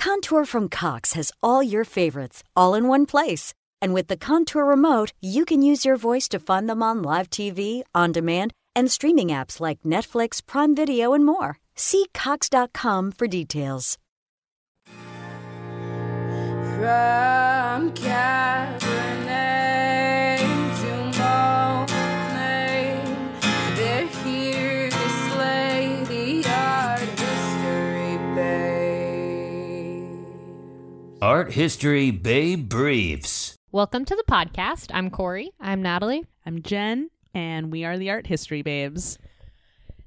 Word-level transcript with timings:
Contour 0.00 0.46
from 0.46 0.70
Cox 0.70 1.12
has 1.12 1.30
all 1.42 1.62
your 1.62 1.84
favorites, 1.84 2.42
all 2.56 2.74
in 2.74 2.88
one 2.88 3.04
place. 3.04 3.52
And 3.82 3.92
with 3.92 4.08
the 4.08 4.16
Contour 4.16 4.64
remote, 4.64 5.12
you 5.20 5.44
can 5.44 5.60
use 5.60 5.84
your 5.84 5.96
voice 5.96 6.26
to 6.28 6.38
find 6.38 6.70
them 6.70 6.82
on 6.82 7.02
live 7.02 7.28
TV, 7.28 7.82
on 7.94 8.10
demand, 8.10 8.54
and 8.74 8.90
streaming 8.90 9.28
apps 9.28 9.60
like 9.60 9.82
Netflix, 9.82 10.40
Prime 10.40 10.74
Video, 10.74 11.12
and 11.12 11.26
more. 11.26 11.58
See 11.74 12.06
Cox.com 12.14 13.12
for 13.12 13.26
details. 13.26 13.98
From 16.78 17.92
Art 31.22 31.52
History 31.52 32.10
Babe 32.10 32.66
Briefs. 32.66 33.54
Welcome 33.72 34.06
to 34.06 34.16
the 34.16 34.24
podcast. 34.26 34.90
I'm 34.94 35.10
Corrie. 35.10 35.52
I'm 35.60 35.82
Natalie. 35.82 36.24
I'm 36.46 36.62
Jen, 36.62 37.10
and 37.34 37.70
we 37.70 37.84
are 37.84 37.98
the 37.98 38.08
Art 38.08 38.26
History 38.26 38.62
Babes. 38.62 39.18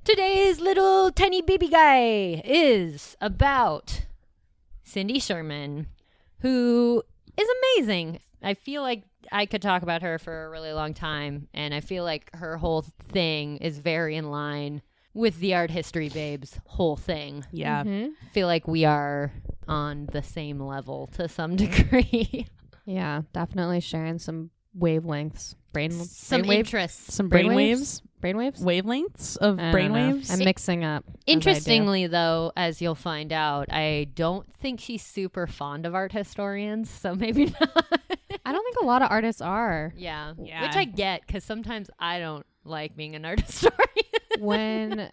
Today's 0.03 0.59
little 0.59 1.11
tiny 1.11 1.43
baby 1.43 1.67
guy 1.67 2.41
is 2.43 3.15
about 3.21 4.07
Cindy 4.83 5.19
Sherman, 5.19 5.85
who 6.39 7.03
is 7.37 7.47
amazing. 7.77 8.19
I 8.41 8.55
feel 8.55 8.81
like 8.81 9.03
I 9.31 9.45
could 9.45 9.61
talk 9.61 9.83
about 9.83 10.01
her 10.01 10.17
for 10.17 10.45
a 10.45 10.49
really 10.49 10.73
long 10.73 10.95
time, 10.95 11.47
and 11.53 11.75
I 11.75 11.81
feel 11.81 12.03
like 12.03 12.35
her 12.35 12.57
whole 12.57 12.85
thing 13.09 13.57
is 13.57 13.77
very 13.77 14.15
in 14.15 14.31
line 14.31 14.81
with 15.13 15.39
the 15.39 15.53
art 15.53 15.69
history 15.69 16.09
babes 16.09 16.59
whole 16.65 16.95
thing. 16.95 17.45
Yeah. 17.51 17.83
I 17.85 18.09
feel 18.31 18.47
like 18.47 18.67
we 18.67 18.83
are 18.83 19.31
on 19.67 20.07
the 20.11 20.23
same 20.23 20.59
level 20.59 21.07
to 21.13 21.27
some 21.27 21.55
degree. 21.57 22.47
Yeah, 22.85 23.21
definitely 23.33 23.79
sharing 23.79 24.19
some 24.19 24.49
wavelengths. 24.77 25.55
Brain 25.71 25.91
some 25.91 26.43
brainwave- 26.43 26.53
interests. 26.55 27.13
Some 27.15 27.29
brainwaves? 27.29 28.01
Brainwaves? 28.21 28.61
Wavelengths 28.61 29.37
of 29.37 29.59
I 29.59 29.71
don't 29.71 29.73
brainwaves? 29.91 30.31
I'm 30.31 30.39
mixing 30.39 30.83
up. 30.83 31.03
as 31.07 31.13
Interestingly, 31.25 32.07
though, 32.07 32.51
as 32.55 32.81
you'll 32.81 32.95
find 32.95 33.33
out, 33.33 33.71
I 33.71 34.07
don't 34.13 34.51
think 34.55 34.79
she's 34.79 35.01
super 35.03 35.45
fond 35.47 35.85
of 35.85 35.93
art 35.95 36.11
historians, 36.11 36.89
so 36.89 37.15
maybe 37.23 37.45
not. 37.45 37.99
I 38.45 38.51
don't 38.51 38.63
think 38.63 38.77
a 38.81 38.85
lot 38.85 39.01
of 39.01 39.09
artists 39.11 39.41
are. 39.41 39.93
yeah. 39.97 40.33
Yeah. 40.37 40.61
which 40.61 40.75
I 40.75 40.85
get 40.85 41.21
because 41.25 41.43
sometimes 41.43 41.89
I 41.99 42.19
don't 42.19 42.45
like 42.65 42.95
being 42.95 43.15
an 43.15 43.25
art 43.25 43.39
historian. 43.45 43.79
when 44.39 45.11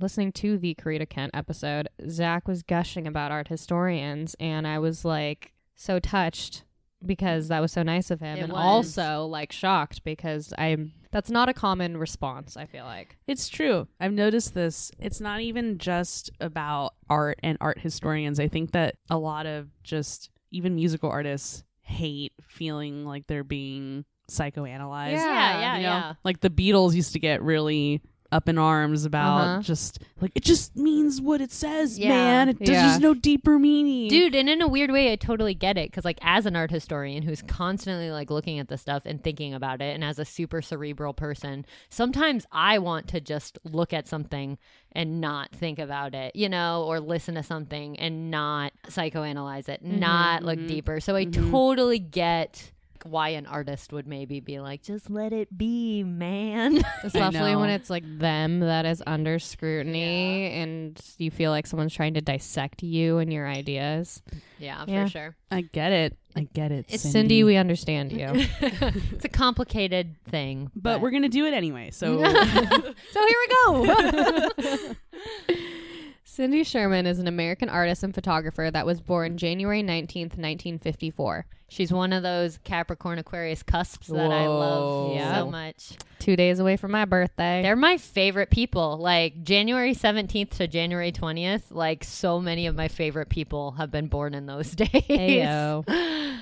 listening 0.00 0.32
to 0.32 0.58
the 0.58 0.74
Corita 0.74 1.08
Kent 1.08 1.30
episode, 1.34 1.88
Zach 2.08 2.46
was 2.48 2.62
gushing 2.62 3.06
about 3.06 3.30
art 3.32 3.48
historians, 3.48 4.34
and 4.40 4.66
I 4.66 4.78
was 4.78 5.04
like 5.04 5.52
so 5.74 5.98
touched 5.98 6.64
because 7.04 7.48
that 7.48 7.60
was 7.60 7.70
so 7.72 7.82
nice 7.84 8.10
of 8.10 8.20
him, 8.20 8.38
It 8.38 8.42
and 8.42 8.52
was. 8.52 8.60
also 8.60 9.26
like 9.26 9.52
shocked 9.52 10.02
because 10.04 10.52
I'm 10.58 10.92
that's 11.12 11.30
not 11.30 11.48
a 11.48 11.54
common 11.54 11.96
response. 11.96 12.56
I 12.56 12.66
feel 12.66 12.84
like 12.84 13.16
It's 13.26 13.48
true. 13.48 13.86
I've 14.00 14.12
noticed 14.12 14.52
this. 14.54 14.90
It's 14.98 15.20
not 15.20 15.40
even 15.40 15.78
just 15.78 16.30
about 16.40 16.94
art 17.08 17.38
and 17.42 17.56
art 17.60 17.78
historians. 17.78 18.40
I 18.40 18.48
think 18.48 18.72
that 18.72 18.96
a 19.08 19.16
lot 19.16 19.46
of 19.46 19.68
just 19.84 20.30
even 20.50 20.74
musical 20.74 21.08
artists 21.10 21.62
hate 21.82 22.32
feeling 22.42 23.04
like 23.06 23.26
they're 23.26 23.44
being 23.44 24.04
psychoanalyzed. 24.30 25.12
yeah, 25.12 25.60
yeah, 25.60 25.76
You 25.76 25.82
know? 25.84 25.88
yeah. 25.88 26.12
Like 26.24 26.40
the 26.40 26.50
Beatles 26.50 26.94
used 26.94 27.12
to 27.14 27.18
get 27.18 27.42
really 27.42 28.02
up 28.30 28.48
in 28.48 28.58
arms 28.58 29.04
about 29.06 29.40
Uh-huh. 29.40 29.62
just 29.62 30.00
like 30.20 30.32
it 30.34 30.42
just 30.44 30.76
means 30.76 31.20
what 31.20 31.40
it 31.40 31.50
says, 31.50 31.98
Yeah. 31.98 32.08
man. 32.10 32.48
It, 32.50 32.56
Yeah. 32.60 32.88
There's 32.88 33.00
no 33.00 33.14
deeper 33.14 33.58
meaning. 33.58 34.08
Dude, 34.10 34.34
and 34.34 34.50
in 34.50 34.60
a 34.60 34.68
weird 34.68 34.90
way, 34.90 35.10
I 35.12 35.16
totally 35.16 35.54
get 35.54 35.78
it 35.78 35.90
because, 35.90 36.04
like, 36.04 36.18
as 36.20 36.44
an 36.44 36.54
art 36.54 36.70
historian 36.70 37.22
who's 37.22 37.40
constantly 37.42 38.10
like 38.10 38.30
looking 38.30 38.58
at 38.58 38.68
the 38.68 38.76
stuff 38.76 39.04
and 39.06 39.22
thinking 39.24 39.54
about 39.54 39.80
it, 39.80 39.94
and 39.94 40.04
as 40.04 40.18
a 40.18 40.24
super 40.26 40.60
cerebral 40.60 41.14
person, 41.14 41.64
sometimes 41.88 42.44
I 42.52 42.78
want 42.78 43.08
to 43.08 43.20
just 43.20 43.58
look 43.64 43.92
at 43.94 44.06
something 44.06 44.58
and 44.92 45.20
not 45.20 45.52
think 45.52 45.78
about 45.78 46.14
it, 46.14 46.34
you 46.36 46.48
know, 46.48 46.84
or 46.86 47.00
listen 47.00 47.34
to 47.36 47.42
something 47.42 47.98
and 47.98 48.30
not 48.30 48.72
psychoanalyze 48.88 49.68
it, 49.68 49.82
not 49.84 50.42
look 50.42 50.58
deeper. 50.66 51.00
So 51.00 51.16
I 51.16 51.24
totally 51.24 51.98
get 51.98 52.72
why 53.04 53.30
an 53.30 53.46
artist 53.46 53.92
would 53.92 54.06
maybe 54.06 54.40
be 54.40 54.60
like, 54.60 54.82
just 54.82 55.10
let 55.10 55.32
it 55.32 55.56
be, 55.56 56.02
man. 56.02 56.82
especially 57.04 57.56
when 57.56 57.70
it's 57.70 57.90
like 57.90 58.04
them 58.18 58.60
that 58.60 58.86
is 58.86 59.02
under 59.06 59.38
scrutiny, 59.38 60.52
and 60.52 61.00
you 61.18 61.30
feel 61.30 61.50
like 61.50 61.66
someone's 61.66 61.94
trying 61.94 62.14
to 62.14 62.20
dissect 62.20 62.82
you 62.82 63.18
and 63.18 63.32
your 63.32 63.48
ideas. 63.48 64.22
yeah, 64.58 64.84
for 64.84 65.08
sure. 65.08 65.36
I 65.50 65.62
get 65.62 65.92
it. 65.92 66.16
I 66.36 66.46
get 66.52 66.70
it. 66.70 66.86
It's 66.88 67.02
Cindy. 67.02 67.12
Cindy, 67.12 67.44
we 67.44 67.56
understand 67.56 68.12
you. 68.12 68.28
it's 68.60 69.24
a 69.24 69.28
complicated 69.28 70.14
thing, 70.28 70.70
but 70.76 71.00
we're 71.00 71.10
gonna 71.10 71.28
do 71.28 71.46
it 71.46 71.54
anyway. 71.54 71.90
So 71.90 72.22
so 72.24 72.32
here 72.32 72.94
we 73.12 73.48
go. 73.64 74.94
Cindy 76.38 76.62
Sherman 76.62 77.04
is 77.04 77.18
an 77.18 77.26
American 77.26 77.68
artist 77.68 78.04
and 78.04 78.14
photographer 78.14 78.70
that 78.70 78.86
was 78.86 79.00
born 79.00 79.38
January 79.38 79.82
19th, 79.82 80.38
1954. 80.38 81.44
She's 81.66 81.92
one 81.92 82.12
of 82.12 82.22
those 82.22 82.60
Capricorn 82.62 83.18
Aquarius 83.18 83.64
cusps 83.64 84.06
that 84.06 84.30
I 84.30 84.46
love 84.46 85.10
Whoa. 85.10 85.34
so 85.34 85.50
much. 85.50 85.96
Two 86.20 86.36
days 86.36 86.60
away 86.60 86.76
from 86.76 86.92
my 86.92 87.06
birthday. 87.06 87.60
They're 87.62 87.74
my 87.74 87.96
favorite 87.96 88.50
people. 88.50 88.98
Like 88.98 89.42
January 89.42 89.96
17th 89.96 90.50
to 90.58 90.68
January 90.68 91.10
20th, 91.10 91.72
like 91.72 92.04
so 92.04 92.38
many 92.38 92.68
of 92.68 92.76
my 92.76 92.86
favorite 92.86 93.30
people 93.30 93.72
have 93.72 93.90
been 93.90 94.06
born 94.06 94.32
in 94.32 94.46
those 94.46 94.70
days. 94.76 94.88
Heyo. 94.92 95.84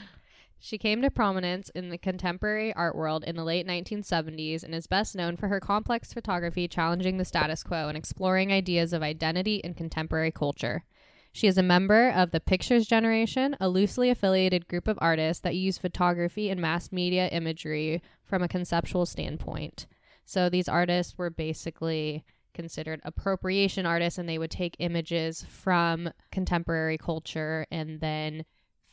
She 0.66 0.78
came 0.78 1.00
to 1.03 1.12
prominence 1.12 1.69
in 1.77 1.91
the 1.91 1.97
contemporary 1.97 2.75
art 2.75 2.97
world 2.97 3.22
in 3.22 3.37
the 3.37 3.44
late 3.44 3.69
1970s 3.69 4.65
and 4.65 4.75
is 4.75 4.88
best 4.88 5.15
known 5.15 5.37
for 5.37 5.47
her 5.47 5.60
complex 5.60 6.12
photography 6.12 6.66
challenging 6.66 7.19
the 7.19 7.25
status 7.25 7.62
quo 7.62 7.87
and 7.87 7.97
exploring 7.97 8.50
ideas 8.50 8.93
of 8.93 9.00
identity 9.00 9.60
in 9.62 9.75
contemporary 9.75 10.32
culture. 10.32 10.82
She 11.31 11.47
is 11.47 11.56
a 11.56 11.62
member 11.62 12.10
of 12.10 12.32
the 12.32 12.41
Pictures 12.41 12.88
Generation, 12.88 13.56
a 13.60 13.69
loosely 13.69 14.10
affiliated 14.10 14.66
group 14.66 14.88
of 14.88 14.99
artists 15.00 15.41
that 15.43 15.54
use 15.54 15.78
photography 15.78 16.50
and 16.50 16.60
mass 16.60 16.91
media 16.91 17.28
imagery 17.28 18.03
from 18.25 18.43
a 18.43 18.48
conceptual 18.48 19.06
standpoint. 19.06 19.87
So 20.25 20.48
these 20.50 20.69
artists 20.69 21.16
were 21.16 21.31
basically 21.31 22.25
considered 22.54 23.00
appropriation 23.04 23.87
artists 23.87 24.19
and 24.19 24.28
they 24.28 24.38
would 24.38 24.50
take 24.50 24.75
images 24.81 25.47
from 25.48 26.10
contemporary 26.33 26.98
culture 26.98 27.69
and 27.71 28.00
then 28.00 28.44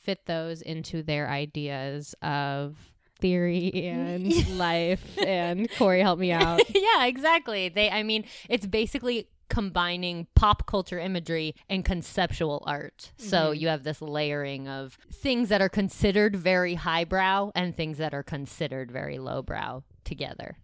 fit 0.03 0.25
those 0.25 0.62
into 0.62 1.03
their 1.03 1.30
ideas 1.30 2.16
of 2.22 2.78
theory 3.19 3.72
and 3.88 4.58
life 4.58 5.18
and 5.18 5.69
Corrie 5.78 6.02
help 6.02 6.19
me 6.19 6.31
out. 6.31 6.62
yeah, 6.75 7.06
exactly. 7.06 7.69
They 7.69 7.90
I 7.90 8.03
mean, 8.03 8.25
it's 8.50 8.66
basically 8.66 9.28
combining 9.50 10.28
pop 10.36 10.66
culture 10.66 11.00
imagery 11.00 11.56
and 11.69 11.86
conceptual 11.86 12.64
art. 12.66 13.12
So 13.18 13.38
mm-hmm. 13.38 13.62
you 13.62 13.68
have 13.68 13.84
this 13.84 14.02
layering 14.02 14.67
of 14.67 14.97
things 15.11 15.50
that 15.50 15.61
are 15.61 15.70
considered 15.70 16.35
very 16.35 16.73
highbrow 16.73 17.52
and 17.53 17.76
things 17.76 17.97
that 18.00 18.14
are 18.14 18.23
considered 18.23 18.91
very 18.91 19.20
lowbrow 19.20 19.84
together. 20.03 20.58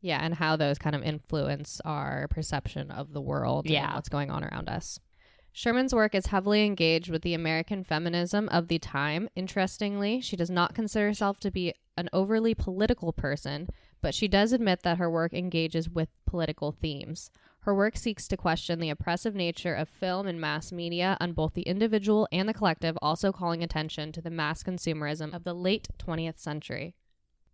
Yeah, 0.00 0.20
and 0.22 0.34
how 0.34 0.54
those 0.56 0.78
kind 0.78 0.94
of 0.94 1.02
influence 1.02 1.80
our 1.84 2.28
perception 2.28 2.92
of 2.92 3.12
the 3.12 3.20
world 3.20 3.66
and 3.66 3.74
Yeah. 3.74 3.94
what's 3.96 4.08
going 4.08 4.30
on 4.30 4.44
around 4.44 4.68
us. 4.68 5.00
Sherman's 5.58 5.92
work 5.92 6.14
is 6.14 6.26
heavily 6.26 6.64
engaged 6.64 7.10
with 7.10 7.22
the 7.22 7.34
American 7.34 7.82
feminism 7.82 8.48
of 8.50 8.68
the 8.68 8.78
time. 8.78 9.28
Interestingly, 9.34 10.20
she 10.20 10.36
does 10.36 10.50
not 10.50 10.72
consider 10.72 11.06
herself 11.06 11.40
to 11.40 11.50
be 11.50 11.74
an 11.96 12.08
overly 12.12 12.54
political 12.54 13.12
person, 13.12 13.68
but 14.00 14.14
she 14.14 14.28
does 14.28 14.52
admit 14.52 14.84
that 14.84 14.98
her 14.98 15.10
work 15.10 15.34
engages 15.34 15.90
with 15.90 16.10
political 16.26 16.70
themes. 16.70 17.32
Her 17.62 17.74
work 17.74 17.96
seeks 17.96 18.28
to 18.28 18.36
question 18.36 18.78
the 18.78 18.90
oppressive 18.90 19.34
nature 19.34 19.74
of 19.74 19.88
film 19.88 20.28
and 20.28 20.40
mass 20.40 20.70
media 20.70 21.16
on 21.18 21.32
both 21.32 21.54
the 21.54 21.62
individual 21.62 22.28
and 22.30 22.48
the 22.48 22.54
collective, 22.54 22.96
also 23.02 23.32
calling 23.32 23.64
attention 23.64 24.12
to 24.12 24.20
the 24.20 24.30
mass 24.30 24.62
consumerism 24.62 25.34
of 25.34 25.42
the 25.42 25.54
late 25.54 25.88
20th 25.98 26.38
century. 26.38 26.94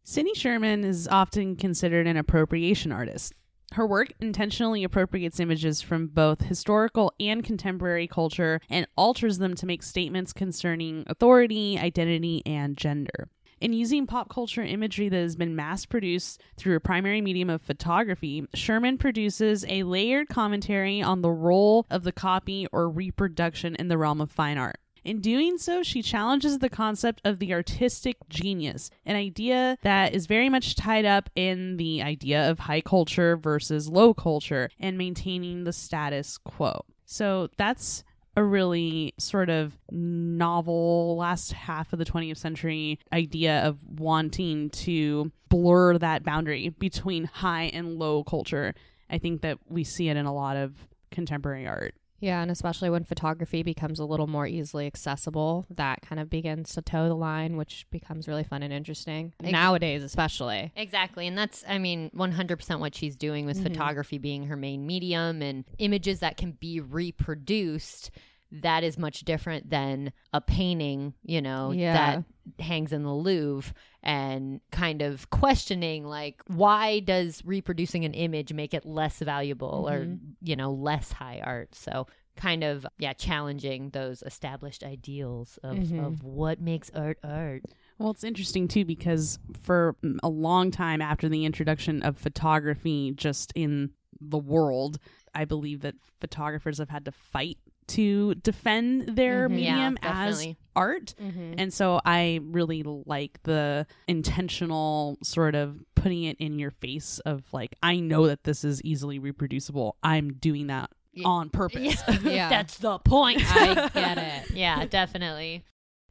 Cindy 0.03 0.35
Sherman 0.35 0.85
is 0.85 1.09
often 1.09 1.57
considered 1.57 2.07
an 2.07 2.19
appropriation 2.19 2.93
artist. 2.93 3.33
Her 3.75 3.89
work 3.89 4.13
intentionally 4.21 4.85
appropriates 4.85 5.41
images 5.41 5.81
from 5.81 6.07
both 6.07 6.43
historical 6.43 7.13
and 7.19 7.43
contemporary 7.43 8.07
culture 8.07 8.61
and 8.71 8.87
alters 8.97 9.39
them 9.39 9.57
to 9.57 9.67
make 9.67 9.83
statements 9.83 10.33
concerning 10.33 11.03
authority, 11.09 11.77
identity, 11.77 12.41
and 12.47 12.77
gender. 12.77 13.29
In 13.61 13.73
using 13.73 14.07
pop 14.07 14.29
culture 14.29 14.63
imagery 14.63 15.09
that 15.09 15.17
has 15.17 15.35
been 15.35 15.57
mass 15.57 15.87
produced 15.87 16.41
through 16.57 16.77
a 16.77 16.81
primary 16.81 17.21
medium 17.21 17.51
of 17.51 17.63
photography, 17.63 18.47
Sherman 18.55 18.97
produces 18.97 19.65
a 19.69 19.83
layered 19.83 20.29
commentary 20.29 21.03
on 21.03 21.23
the 21.23 21.33
role 21.33 21.85
of 21.91 22.05
the 22.05 22.13
copy 22.13 22.69
or 22.71 22.89
reproduction 22.89 23.75
in 23.75 23.89
the 23.89 23.99
realm 23.99 24.21
of 24.21 24.31
fine 24.31 24.57
art. 24.57 24.79
In 25.05 25.21
doing 25.21 25.59
so, 25.59 25.83
she 25.83 26.01
challenges 26.01 26.59
the 26.59 26.71
concept 26.71 27.21
of 27.25 27.39
the 27.39 27.53
artistic 27.53 28.17
genius, 28.31 28.91
an 29.05 29.17
idea 29.17 29.77
that 29.83 30.15
is 30.15 30.27
very 30.27 30.49
much 30.49 30.77
tied 30.77 31.05
up 31.05 31.29
in 31.37 31.77
the 31.77 32.03
idea 32.03 32.51
of 32.51 32.61
high 32.61 32.81
culture 32.81 33.37
versus 33.37 33.89
low 33.89 34.15
culture 34.15 34.71
and 34.81 34.97
maintaining 34.97 35.65
the 35.65 35.75
status 35.75 36.39
quo. 36.39 36.87
So 37.05 37.51
that's 37.59 38.03
a 38.37 38.43
really 38.43 39.13
sort 39.19 39.51
of 39.51 39.79
novel 39.91 41.17
last 41.17 41.53
half 41.53 41.93
of 41.93 41.99
the 41.99 42.05
20th 42.05 42.39
century 42.39 42.99
idea 43.13 43.61
of 43.61 43.79
wanting 44.01 44.71
to 44.71 45.31
blur 45.51 45.99
that 45.99 46.25
boundary 46.25 46.71
between 46.71 47.25
high 47.27 47.65
and 47.65 47.99
low 47.99 48.25
culture. 48.25 48.75
I 49.11 49.19
think 49.19 49.43
that 49.43 49.59
we 49.69 49.85
see 49.85 50.09
it 50.09 50.17
in 50.17 50.25
a 50.25 50.35
lot 50.35 50.57
of 50.57 50.89
contemporary 51.11 51.67
art. 51.67 51.95
Yeah, 52.21 52.41
and 52.41 52.51
especially 52.51 52.89
when 52.91 53.05
photography 53.05 53.63
becomes 53.63 53.99
a 53.99 54.05
little 54.05 54.27
more 54.27 54.47
easily 54.47 54.87
accessible, 54.87 55.67
that 55.71 56.01
kind 56.03 56.21
of 56.21 56.31
begins 56.31 56.73
to 56.75 56.83
toe 56.83 57.09
the 57.09 57.15
line, 57.15 57.57
which 57.57 57.87
becomes 57.91 58.29
really 58.29 58.45
fun 58.45 58.63
and 58.63 58.73
interesting. 58.73 59.35
Ex- 59.43 59.53
Nowadays, 59.53 60.03
especially. 60.03 60.73
Exactly. 60.77 61.27
And 61.27 61.37
that's, 61.37 61.65
I 61.69 61.79
mean, 61.79 62.11
100% 62.17 62.81
what 62.81 62.95
she's 62.95 63.17
doing 63.17 63.47
with 63.47 63.59
mm-hmm. 63.59 63.67
photography 63.67 64.19
being 64.19 64.47
her 64.47 64.57
main 64.57 64.87
medium 64.87 65.43
and 65.43 65.65
images 65.79 66.21
that 66.21 66.37
can 66.37 66.53
be 66.53 66.81
reproduced. 66.81 68.11
That 68.53 68.85
is 68.85 68.97
much 68.97 69.25
different 69.25 69.69
than 69.69 70.13
a 70.33 70.41
painting, 70.41 71.15
you 71.25 71.43
know, 71.43 71.73
Yeah. 71.73 72.23
that 72.57 72.63
hangs 72.63 72.93
in 72.93 73.03
the 73.03 73.13
Louvre 73.13 73.75
and 74.05 74.61
kind 74.71 75.03
of 75.03 75.31
questioning, 75.31 76.05
like, 76.05 76.43
why 76.47 77.01
does 77.01 77.43
reproducing 77.45 78.05
an 78.05 78.15
image 78.15 78.53
make 78.53 78.75
it 78.75 78.85
less 78.87 79.19
valuable 79.19 79.87
or, 79.89 80.07
you 80.43 80.55
know, 80.55 80.71
less 80.73 81.11
high 81.13 81.41
art? 81.43 81.75
So, 81.75 82.07
kind 82.37 82.63
of, 82.63 82.87
yeah, 82.99 83.15
challenging 83.15 83.91
those 83.91 84.23
established 84.23 84.85
ideals 84.85 85.59
of, 85.63 85.79
of 86.01 86.23
what 86.23 86.61
makes 86.61 86.91
art 86.95 87.19
art. 87.25 87.63
Well, 87.99 88.11
it's 88.11 88.25
interesting 88.25 88.69
too 88.69 88.85
because 88.85 89.39
for 89.63 89.97
a 90.23 90.29
long 90.29 90.71
time 90.71 91.01
after 91.01 91.29
the 91.29 91.45
introduction 91.45 92.03
of 92.03 92.19
photography 92.19 93.13
just 93.17 93.53
in 93.55 93.91
the 94.21 94.39
world, 94.39 94.99
I 95.35 95.45
believe 95.45 95.81
that 95.83 95.95
photographers 96.21 96.79
have 96.79 96.91
had 96.91 97.05
to 97.07 97.13
fight 97.13 97.57
to 97.87 98.35
defend 98.37 99.17
their 99.17 99.49
Mhm. 99.49 99.53
Yeah, 99.53 99.57
medium 99.57 99.99
as 100.03 100.47
art. 100.77 101.15
Mm-hmm. 101.21 101.55
And 101.59 101.73
so 101.73 102.01
I 102.05 102.41
really 102.43 102.83
like 102.85 103.43
the 103.45 103.87
intentional 104.07 105.19
sort 105.23 105.55
of 105.55 105.79
putting 105.95 106.25
it 106.25 106.37
in 106.39 106.59
your 106.59 106.71
face 106.71 107.19
of 107.21 107.45
like, 107.53 107.75
I 107.83 107.97
know 108.01 108.27
that 108.27 108.45
this 108.45 108.65
is 108.65 108.83
easily 108.83 109.19
reproducible. 109.19 109.97
I'm 110.03 110.35
doing 110.35 110.67
that 110.69 110.91
on 111.25 111.51
purpose. 111.51 112.03
Yeah. 112.23 112.49
That's 112.51 112.79
the 112.79 112.99
point. 112.99 113.43
I 113.45 113.89
get 113.95 114.19
it. 114.19 114.51
yeah, 114.53 114.85
definitely. 114.87 115.65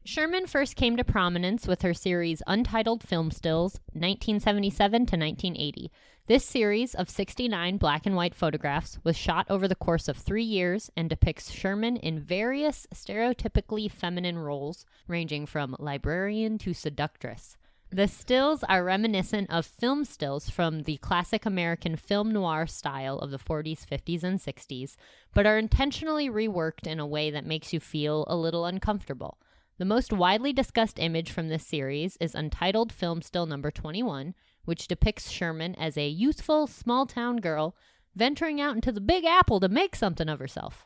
Sherman 0.06 0.48
first 0.48 0.76
came 0.76 0.98
to 0.98 1.06
prominence 1.06 1.66
with 1.66 1.82
her 1.82 1.94
series 1.94 2.44
Untitled 2.46 3.04
Film 3.04 3.32
Stills, 3.32 3.80
1977 3.94 4.92
to 4.92 5.16
1980. 5.16 5.92
This 6.26 6.44
series 6.44 6.94
of 6.94 7.10
69 7.10 7.78
black 7.78 8.06
and 8.06 8.14
white 8.14 8.36
photographs 8.36 9.00
was 9.06 9.16
shot 9.16 9.46
over 9.50 9.66
the 9.66 9.76
course 9.76 10.10
of 10.10 10.18
three 10.18 10.44
years 10.44 10.92
and 10.98 11.10
depicts 11.10 11.52
Sherman 11.52 11.96
in 11.96 12.20
various 12.20 12.86
stereotypically 12.94 13.90
feminine 13.90 14.40
roles, 14.40 14.86
ranging 15.08 15.46
from 15.46 15.74
librarian 15.80 16.58
to 16.58 16.74
seductress. 16.74 17.56
The 17.90 18.10
stills 18.10 18.62
are 18.66 18.84
reminiscent 18.84 19.50
of 19.50 19.66
film 19.66 20.04
stills 20.04 20.50
from 20.50 20.84
the 20.84 20.98
classic 20.98 21.46
American 21.46 21.96
film 21.96 22.34
noir 22.34 22.68
style 22.68 23.20
of 23.20 23.32
the 23.32 23.40
40s, 23.40 23.86
50s, 23.86 24.24
and 24.24 24.38
60s, 24.38 24.98
but 25.34 25.46
are 25.46 25.58
intentionally 25.58 26.30
reworked 26.30 26.88
in 26.88 27.00
a 27.00 27.08
way 27.08 27.32
that 27.32 27.46
makes 27.46 27.72
you 27.72 27.80
feel 27.80 28.26
a 28.28 28.36
little 28.36 28.66
uncomfortable. 28.66 29.38
The 29.80 29.86
most 29.86 30.14
widely 30.14 30.54
discussed 30.54 31.00
image 31.00 31.32
from 31.32 31.48
this 31.48 31.66
series 31.66 32.16
is 32.18 32.36
Untitled 32.36 32.92
Film 32.92 33.24
Still 33.24 33.48
Number 33.48 33.72
21, 33.72 34.36
which 34.66 34.88
depicts 34.88 35.32
Sherman 35.32 35.74
as 35.76 35.98
a 35.98 36.08
youthful, 36.08 36.68
small 36.68 37.08
town 37.08 37.38
girl 37.38 37.76
venturing 38.16 38.62
out 38.62 38.76
into 38.76 38.92
the 38.92 39.02
Big 39.02 39.26
Apple 39.26 39.60
to 39.60 39.68
make 39.68 39.96
something 39.96 40.30
of 40.30 40.38
herself. 40.38 40.86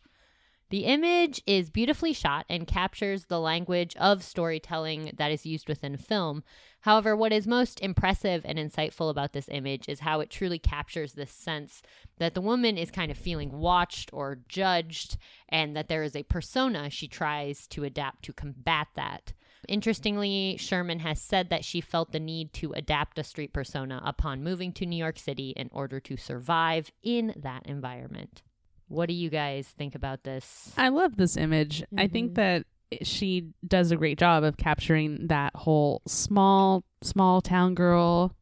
The 0.69 0.83
image 0.83 1.41
is 1.47 1.69
beautifully 1.69 2.11
shot 2.11 2.45
and 2.49 2.67
captures 2.67 3.25
the 3.25 3.39
language 3.39 3.95
of 3.95 4.21
storytelling 4.21 5.13
that 5.15 5.31
is 5.31 5.45
used 5.45 5.69
within 5.69 5.95
film. 5.95 6.43
However, 6.81 7.15
what 7.15 7.31
is 7.31 7.47
most 7.47 7.79
impressive 7.79 8.41
and 8.43 8.59
insightful 8.59 9.09
about 9.09 9.31
this 9.31 9.47
image 9.49 9.87
is 9.87 10.01
how 10.01 10.19
it 10.19 10.29
truly 10.29 10.59
captures 10.59 11.13
this 11.13 11.31
sense 11.31 11.81
that 12.17 12.33
the 12.33 12.41
woman 12.41 12.77
is 12.77 12.91
kind 12.91 13.11
of 13.11 13.17
feeling 13.17 13.51
watched 13.51 14.09
or 14.11 14.39
judged, 14.49 15.17
and 15.47 15.73
that 15.75 15.87
there 15.87 16.03
is 16.03 16.17
a 16.17 16.23
persona 16.23 16.89
she 16.89 17.07
tries 17.07 17.65
to 17.67 17.85
adapt 17.85 18.25
to 18.25 18.33
combat 18.33 18.87
that. 18.95 19.31
Interestingly, 19.69 20.57
Sherman 20.57 20.99
has 20.99 21.21
said 21.21 21.49
that 21.49 21.63
she 21.63 21.79
felt 21.79 22.11
the 22.11 22.19
need 22.19 22.51
to 22.53 22.73
adapt 22.73 23.17
a 23.19 23.23
street 23.23 23.53
persona 23.53 24.01
upon 24.03 24.43
moving 24.43 24.73
to 24.73 24.85
New 24.85 24.97
York 24.97 25.17
City 25.17 25.51
in 25.51 25.69
order 25.71 26.01
to 26.01 26.17
survive 26.17 26.91
in 27.03 27.33
that 27.37 27.65
environment. 27.65 28.43
What 28.87 29.07
do 29.07 29.13
you 29.13 29.29
guys 29.29 29.67
think 29.67 29.95
about 29.95 30.23
this? 30.23 30.71
I 30.77 30.89
love 30.89 31.17
this 31.17 31.35
image. 31.37 31.83
I 31.97 32.07
think 32.07 32.33
mm-hmm. 32.33 32.35
that 32.35 32.65
she 33.05 33.47
does 33.65 33.91
a 33.91 33.97
great 33.97 34.17
job 34.17 34.43
of 34.43 34.57
capturing 34.57 35.27
that 35.27 35.55
whole 35.55 36.01
small, 36.07 36.83
small 37.01 37.41
town 37.41 37.75
girl 37.75 38.33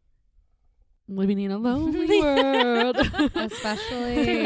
living 1.07 1.39
in 1.39 1.51
a 1.51 1.57
lonely 1.57 2.07
world. 2.21 2.97
Especially. 3.35 4.45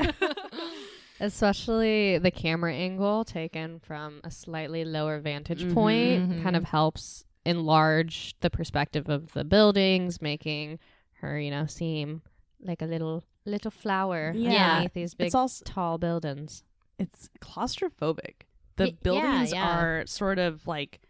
Especially 1.20 2.18
the 2.18 2.30
camera 2.30 2.72
angle 2.72 3.24
taken 3.24 3.78
from 3.80 4.20
a 4.24 4.30
slightly 4.30 4.84
lower 4.84 5.20
vantage 5.20 5.62
mm-hmm, 5.62 5.74
point 5.74 6.30
kind 6.30 6.42
mm-hmm. 6.42 6.54
of 6.56 6.64
helps 6.64 7.24
enlarge 7.44 8.34
the 8.40 8.50
perspective 8.50 9.08
of 9.08 9.32
the 9.32 9.44
buildings, 9.44 10.22
making 10.22 10.78
her, 11.20 11.38
you 11.40 11.50
know, 11.50 11.66
seem 11.66 12.22
like 12.60 12.82
a 12.82 12.86
little 12.86 13.24
little 13.46 13.70
flower 13.70 14.32
Yeah. 14.36 14.68
underneath 14.72 14.92
these 14.92 15.14
big 15.14 15.26
It's 15.26 15.34
also 15.34 15.64
tall 15.64 15.96
buildings. 15.98 16.62
it's 16.98 17.30
claustrophobic. 17.40 18.42
The 18.76 18.84
Y- 18.84 18.88
yeah, 18.90 18.96
buildings 19.02 19.52
yeah. 19.52 19.78
are 19.80 20.06
sort 20.06 20.38
of 20.38 20.66
like 20.66 21.00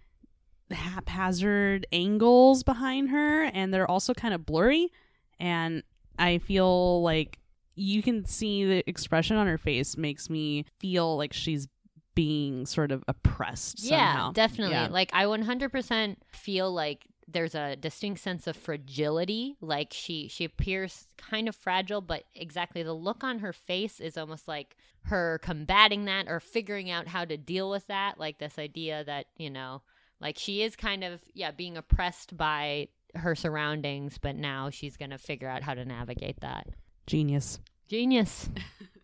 haphazard 0.71 1.87
angles 1.93 2.63
behind 2.63 3.11
her, 3.11 3.45
and 3.45 3.73
they're 3.75 3.91
also 3.91 4.15
kind 4.15 4.35
of 4.35 4.47
blurry. 4.47 4.91
And 5.39 5.83
I 6.19 6.39
feel 6.39 7.03
like 7.03 7.39
you 7.75 8.03
can 8.03 8.25
see 8.25 8.65
the 8.65 8.89
expression 8.89 9.37
on 9.37 9.47
her 9.47 9.59
face 9.59 9.97
makes 9.97 10.29
me 10.31 10.65
feel 10.79 11.17
like 11.17 11.33
she's 11.33 11.67
being 12.15 12.67
sort 12.67 12.93
of 12.93 13.03
oppressed. 13.09 13.83
Yeah, 13.83 14.13
somehow. 14.13 14.33
definitely. 14.33 14.75
Yeah. 14.75 14.89
Like 14.89 15.11
I 15.13 15.25
100% 15.25 16.17
feel 16.33 16.71
like 16.73 17.07
there's 17.33 17.55
a 17.55 17.77
distinct 17.77 18.21
sense 18.21 18.47
of 18.47 18.57
fragility. 18.57 19.57
Like 19.61 19.93
she 19.93 20.29
she 20.29 20.45
appears 20.45 21.09
kind 21.17 21.49
of 21.49 21.57
fragile, 21.57 22.01
but 22.01 22.25
exactly 22.35 22.83
the 22.83 22.93
look 22.93 23.25
on 23.25 23.41
her 23.41 23.53
face 23.53 24.01
is 24.01 24.17
almost 24.17 24.49
like 24.49 24.77
her 25.03 25.39
combating 25.43 26.05
that 26.05 26.29
or 26.29 26.41
figuring 26.41 26.91
out 26.91 27.09
how 27.09 27.25
to 27.25 27.37
deal 27.37 27.71
with 27.71 27.87
that. 27.87 28.19
Like 28.19 28.39
this 28.39 28.59
idea 28.59 29.05
that 29.05 29.27
you 29.37 29.51
know, 29.51 29.83
like 30.21 30.39
she 30.39 30.63
is 30.63 30.77
kind 30.77 31.05
of 31.05 31.21
yeah 31.35 31.51
being 31.51 31.77
oppressed 31.77 32.37
by 32.37 32.89
her 33.15 33.35
surroundings, 33.35 34.19
but 34.19 34.37
now 34.37 34.71
she's 34.71 34.97
gonna 34.97 35.19
figure 35.19 35.49
out 35.49 35.63
how 35.63 35.75
to 35.75 35.85
navigate 35.85 36.41
that. 36.41 36.69
Genius. 37.07 37.59
Genius. 37.89 38.49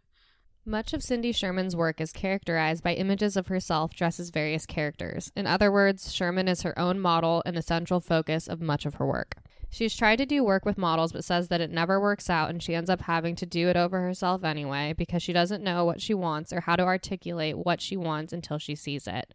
Much 0.68 0.92
of 0.92 1.00
Cindy 1.00 1.30
Sherman's 1.30 1.76
work 1.76 2.00
is 2.00 2.10
characterized 2.10 2.82
by 2.82 2.92
images 2.94 3.36
of 3.36 3.46
herself 3.46 3.94
dressed 3.94 4.18
as 4.18 4.30
various 4.30 4.66
characters. 4.66 5.30
In 5.36 5.46
other 5.46 5.70
words, 5.70 6.12
Sherman 6.12 6.48
is 6.48 6.62
her 6.62 6.76
own 6.76 6.98
model 6.98 7.40
and 7.46 7.56
the 7.56 7.62
central 7.62 8.00
focus 8.00 8.48
of 8.48 8.60
much 8.60 8.84
of 8.84 8.94
her 8.94 9.06
work. 9.06 9.36
She's 9.70 9.94
tried 9.96 10.16
to 10.16 10.26
do 10.26 10.42
work 10.42 10.64
with 10.64 10.76
models 10.76 11.12
but 11.12 11.22
says 11.22 11.46
that 11.48 11.60
it 11.60 11.70
never 11.70 12.00
works 12.00 12.28
out 12.28 12.50
and 12.50 12.60
she 12.60 12.74
ends 12.74 12.90
up 12.90 13.02
having 13.02 13.36
to 13.36 13.46
do 13.46 13.68
it 13.68 13.76
over 13.76 14.00
herself 14.00 14.42
anyway 14.42 14.92
because 14.98 15.22
she 15.22 15.32
doesn't 15.32 15.62
know 15.62 15.84
what 15.84 16.00
she 16.00 16.14
wants 16.14 16.52
or 16.52 16.62
how 16.62 16.74
to 16.74 16.82
articulate 16.82 17.56
what 17.56 17.80
she 17.80 17.96
wants 17.96 18.32
until 18.32 18.58
she 18.58 18.74
sees 18.74 19.06
it. 19.06 19.34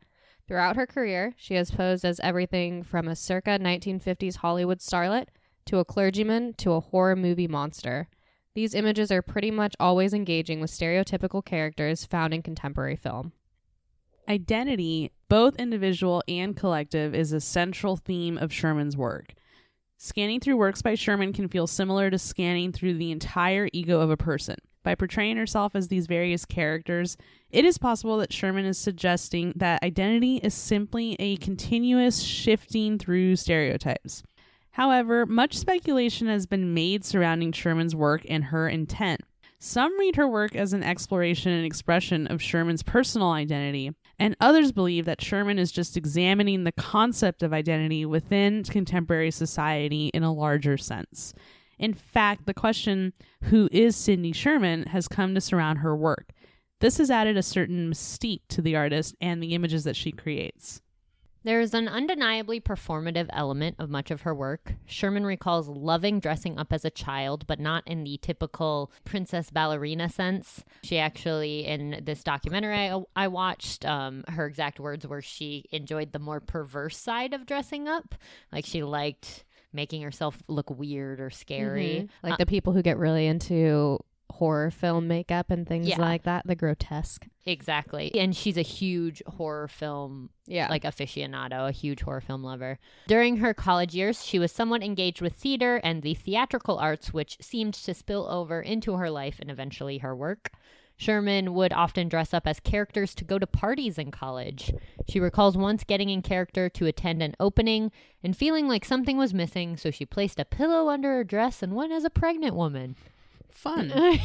Throughout 0.49 0.75
her 0.75 0.85
career, 0.85 1.33
she 1.37 1.53
has 1.53 1.71
posed 1.71 2.03
as 2.03 2.19
everything 2.19 2.83
from 2.83 3.07
a 3.07 3.15
circa 3.15 3.57
1950s 3.57 4.35
Hollywood 4.35 4.79
starlet 4.79 5.27
to 5.67 5.79
a 5.79 5.85
clergyman 5.85 6.55
to 6.55 6.73
a 6.73 6.81
horror 6.81 7.15
movie 7.15 7.47
monster. 7.47 8.09
These 8.53 8.75
images 8.75 9.11
are 9.11 9.21
pretty 9.21 9.49
much 9.49 9.75
always 9.79 10.13
engaging 10.13 10.59
with 10.59 10.71
stereotypical 10.71 11.43
characters 11.43 12.05
found 12.05 12.33
in 12.33 12.41
contemporary 12.41 12.97
film. 12.97 13.31
Identity, 14.27 15.11
both 15.29 15.55
individual 15.55 16.21
and 16.27 16.55
collective, 16.55 17.15
is 17.15 17.31
a 17.31 17.39
central 17.39 17.95
theme 17.95 18.37
of 18.37 18.51
Sherman's 18.51 18.97
work. 18.97 19.33
Scanning 19.97 20.39
through 20.39 20.57
works 20.57 20.81
by 20.81 20.95
Sherman 20.95 21.31
can 21.31 21.47
feel 21.47 21.67
similar 21.67 22.09
to 22.09 22.17
scanning 22.17 22.71
through 22.71 22.95
the 22.95 23.11
entire 23.11 23.69
ego 23.71 24.01
of 24.01 24.09
a 24.09 24.17
person. 24.17 24.55
By 24.83 24.95
portraying 24.95 25.37
herself 25.37 25.75
as 25.75 25.87
these 25.87 26.07
various 26.07 26.43
characters, 26.43 27.17
it 27.51 27.65
is 27.65 27.77
possible 27.77 28.17
that 28.17 28.33
Sherman 28.33 28.65
is 28.65 28.79
suggesting 28.79 29.53
that 29.55 29.83
identity 29.83 30.37
is 30.37 30.55
simply 30.55 31.15
a 31.19 31.37
continuous 31.37 32.21
shifting 32.21 32.97
through 32.97 33.35
stereotypes. 33.35 34.23
However, 34.71 35.25
much 35.25 35.57
speculation 35.57 36.27
has 36.27 36.45
been 36.45 36.73
made 36.73 37.03
surrounding 37.03 37.51
Sherman's 37.51 37.95
work 37.95 38.25
and 38.29 38.45
her 38.45 38.69
intent. 38.69 39.21
Some 39.59 39.99
read 39.99 40.15
her 40.15 40.27
work 40.27 40.55
as 40.55 40.73
an 40.73 40.81
exploration 40.81 41.51
and 41.51 41.65
expression 41.65 42.25
of 42.27 42.41
Sherman's 42.41 42.81
personal 42.81 43.29
identity, 43.29 43.91
and 44.17 44.35
others 44.39 44.71
believe 44.71 45.05
that 45.05 45.21
Sherman 45.21 45.59
is 45.59 45.71
just 45.71 45.95
examining 45.95 46.63
the 46.63 46.71
concept 46.71 47.43
of 47.43 47.53
identity 47.53 48.05
within 48.05 48.63
contemporary 48.63 49.29
society 49.29 50.07
in 50.15 50.23
a 50.23 50.33
larger 50.33 50.77
sense. 50.77 51.33
In 51.77 51.93
fact, 51.93 52.45
the 52.45 52.53
question, 52.53 53.13
who 53.43 53.69
is 53.71 53.95
Cindy 53.95 54.31
Sherman, 54.31 54.83
has 54.87 55.07
come 55.07 55.35
to 55.35 55.41
surround 55.41 55.79
her 55.79 55.95
work. 55.95 56.31
This 56.79 56.97
has 56.97 57.11
added 57.11 57.37
a 57.37 57.43
certain 57.43 57.91
mystique 57.91 58.41
to 58.49 58.61
the 58.63 58.75
artist 58.75 59.15
and 59.21 59.43
the 59.43 59.53
images 59.53 59.83
that 59.83 59.95
she 59.95 60.11
creates. 60.11 60.81
There 61.43 61.59
is 61.59 61.73
an 61.73 61.87
undeniably 61.87 62.61
performative 62.61 63.27
element 63.31 63.77
of 63.79 63.89
much 63.89 64.11
of 64.11 64.21
her 64.21 64.33
work. 64.35 64.75
Sherman 64.85 65.25
recalls 65.25 65.67
loving 65.67 66.19
dressing 66.19 66.59
up 66.59 66.71
as 66.71 66.85
a 66.85 66.91
child, 66.91 67.47
but 67.47 67.59
not 67.59 67.87
in 67.87 68.03
the 68.03 68.19
typical 68.21 68.91
princess 69.05 69.49
ballerina 69.49 70.07
sense. 70.09 70.63
She 70.83 70.99
actually, 70.99 71.65
in 71.65 72.01
this 72.03 72.23
documentary 72.23 72.75
I, 72.75 73.01
I 73.15 73.27
watched, 73.27 73.85
um, 73.85 74.23
her 74.27 74.45
exact 74.45 74.79
words 74.79 75.07
were 75.07 75.21
she 75.21 75.65
enjoyed 75.71 76.11
the 76.11 76.19
more 76.19 76.39
perverse 76.39 76.97
side 76.97 77.33
of 77.33 77.45
dressing 77.47 77.87
up. 77.87 78.13
Like 78.51 78.65
she 78.65 78.83
liked 78.83 79.45
making 79.73 80.01
herself 80.01 80.37
look 80.47 80.69
weird 80.69 81.19
or 81.19 81.29
scary. 81.29 82.09
Like 82.21 82.33
Uh, 82.33 82.37
the 82.37 82.45
people 82.45 82.73
who 82.73 82.81
get 82.81 82.97
really 82.97 83.25
into 83.25 83.99
horror 84.41 84.71
film 84.71 85.07
makeup 85.07 85.51
and 85.51 85.67
things 85.67 85.87
Yeah. 85.87 85.99
like 86.01 86.23
that, 86.23 86.47
the 86.47 86.55
grotesque. 86.55 87.27
Exactly. 87.45 88.11
And 88.15 88.35
she's 88.35 88.57
a 88.57 88.63
huge 88.63 89.21
horror 89.27 89.67
film 89.67 90.31
Yeah. 90.47 90.67
like 90.67 90.81
aficionado, 90.81 91.69
a 91.69 91.71
huge 91.71 92.01
horror 92.01 92.21
film 92.21 92.43
lover. 92.43 92.79
During 93.07 93.37
her 93.37 93.53
college 93.53 93.93
years, 93.93 94.25
she 94.25 94.39
was 94.39 94.51
somewhat 94.51 94.81
engaged 94.81 95.21
with 95.21 95.33
theater 95.35 95.75
and 95.83 96.01
the 96.01 96.15
theatrical 96.15 96.79
arts, 96.79 97.13
which 97.13 97.37
seemed 97.39 97.75
to 97.75 97.93
spill 97.93 98.27
over 98.31 98.59
into 98.61 98.93
her 98.93 99.11
life 99.11 99.37
and 99.39 99.51
eventually 99.51 99.99
her 99.99 100.15
work. 100.15 100.49
Sherman 100.97 101.53
would 101.53 101.71
often 101.73 102.09
dress 102.09 102.33
up 102.33 102.47
as 102.47 102.59
characters 102.59 103.13
to 103.15 103.23
go 103.23 103.37
to 103.37 103.45
parties 103.47 103.99
in 103.99 104.09
college. 104.09 104.73
She 105.07 105.19
recalls 105.19 105.55
once 105.55 105.83
getting 105.83 106.09
in 106.09 106.23
character 106.23 106.67
to 106.69 106.85
attend 106.87 107.21
an 107.21 107.35
opening 107.39 107.91
and 108.23 108.35
feeling 108.35 108.67
like 108.67 108.85
something 108.85 109.17
was 109.17 109.33
missing, 109.35 109.77
so 109.77 109.91
she 109.91 110.05
placed 110.05 110.39
a 110.39 110.45
pillow 110.45 110.89
under 110.89 111.09
her 111.09 111.23
dress 111.23 111.61
and 111.61 111.75
went 111.75 111.91
as 111.91 112.03
a 112.05 112.09
pregnant 112.11 112.55
woman. 112.55 112.95
Fun. 113.51 113.91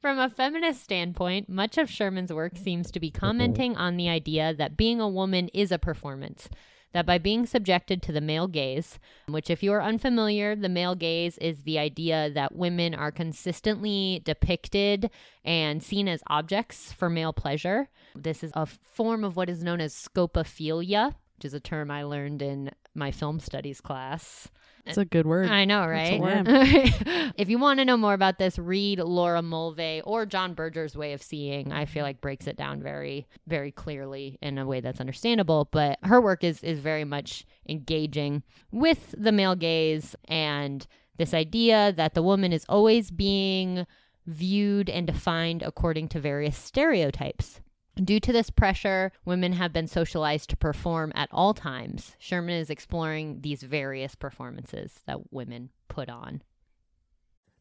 From 0.00 0.18
a 0.18 0.30
feminist 0.30 0.82
standpoint, 0.82 1.48
much 1.48 1.76
of 1.76 1.90
Sherman's 1.90 2.32
work 2.32 2.56
seems 2.56 2.90
to 2.90 3.00
be 3.00 3.10
mm-hmm. 3.10 3.20
commenting 3.20 3.76
on 3.76 3.96
the 3.96 4.08
idea 4.08 4.54
that 4.54 4.76
being 4.76 5.00
a 5.00 5.08
woman 5.08 5.48
is 5.48 5.70
a 5.70 5.78
performance. 5.78 6.48
That 6.92 7.06
by 7.06 7.18
being 7.18 7.46
subjected 7.46 8.02
to 8.02 8.12
the 8.12 8.20
male 8.20 8.48
gaze, 8.48 8.98
which, 9.28 9.48
if 9.48 9.62
you 9.62 9.72
are 9.72 9.82
unfamiliar, 9.82 10.56
the 10.56 10.68
male 10.68 10.96
gaze 10.96 11.38
is 11.38 11.62
the 11.62 11.78
idea 11.78 12.30
that 12.34 12.56
women 12.56 12.96
are 12.96 13.12
consistently 13.12 14.22
depicted 14.24 15.10
and 15.44 15.82
seen 15.82 16.08
as 16.08 16.22
objects 16.26 16.92
for 16.92 17.08
male 17.08 17.32
pleasure. 17.32 17.88
This 18.16 18.42
is 18.42 18.50
a 18.54 18.66
form 18.66 19.22
of 19.22 19.36
what 19.36 19.48
is 19.48 19.62
known 19.62 19.80
as 19.80 19.94
scopophilia, 19.94 21.14
which 21.36 21.44
is 21.44 21.54
a 21.54 21.60
term 21.60 21.92
I 21.92 22.02
learned 22.02 22.42
in 22.42 22.70
my 22.92 23.12
film 23.12 23.38
studies 23.38 23.80
class. 23.80 24.48
It's 24.90 24.98
a 24.98 25.04
good 25.04 25.26
word. 25.26 25.48
I 25.48 25.64
know, 25.64 25.86
right? 25.86 26.20
if 27.36 27.48
you 27.48 27.58
want 27.58 27.78
to 27.78 27.84
know 27.84 27.96
more 27.96 28.14
about 28.14 28.38
this, 28.38 28.58
read 28.58 29.00
Laura 29.00 29.42
Mulvey 29.42 30.02
or 30.04 30.26
John 30.26 30.54
Berger's 30.54 30.96
Way 30.96 31.12
of 31.12 31.22
Seeing. 31.22 31.72
I 31.72 31.86
feel 31.86 32.02
like 32.02 32.20
breaks 32.20 32.46
it 32.46 32.56
down 32.56 32.82
very, 32.82 33.26
very 33.46 33.72
clearly 33.72 34.38
in 34.42 34.58
a 34.58 34.66
way 34.66 34.80
that's 34.80 35.00
understandable. 35.00 35.68
But 35.70 35.98
her 36.02 36.20
work 36.20 36.44
is 36.44 36.62
is 36.62 36.78
very 36.78 37.04
much 37.04 37.44
engaging 37.68 38.42
with 38.70 39.14
the 39.16 39.32
male 39.32 39.56
gaze 39.56 40.14
and 40.26 40.86
this 41.16 41.34
idea 41.34 41.92
that 41.96 42.14
the 42.14 42.22
woman 42.22 42.52
is 42.52 42.64
always 42.68 43.10
being 43.10 43.86
viewed 44.26 44.88
and 44.88 45.06
defined 45.06 45.62
according 45.62 46.08
to 46.08 46.20
various 46.20 46.56
stereotypes. 46.56 47.60
Due 48.02 48.20
to 48.20 48.32
this 48.32 48.50
pressure, 48.50 49.12
women 49.24 49.52
have 49.52 49.72
been 49.72 49.86
socialized 49.86 50.48
to 50.50 50.56
perform 50.56 51.12
at 51.14 51.28
all 51.32 51.52
times. 51.52 52.16
Sherman 52.18 52.54
is 52.54 52.70
exploring 52.70 53.40
these 53.42 53.62
various 53.62 54.14
performances 54.14 55.00
that 55.06 55.32
women 55.32 55.70
put 55.88 56.08
on. 56.08 56.42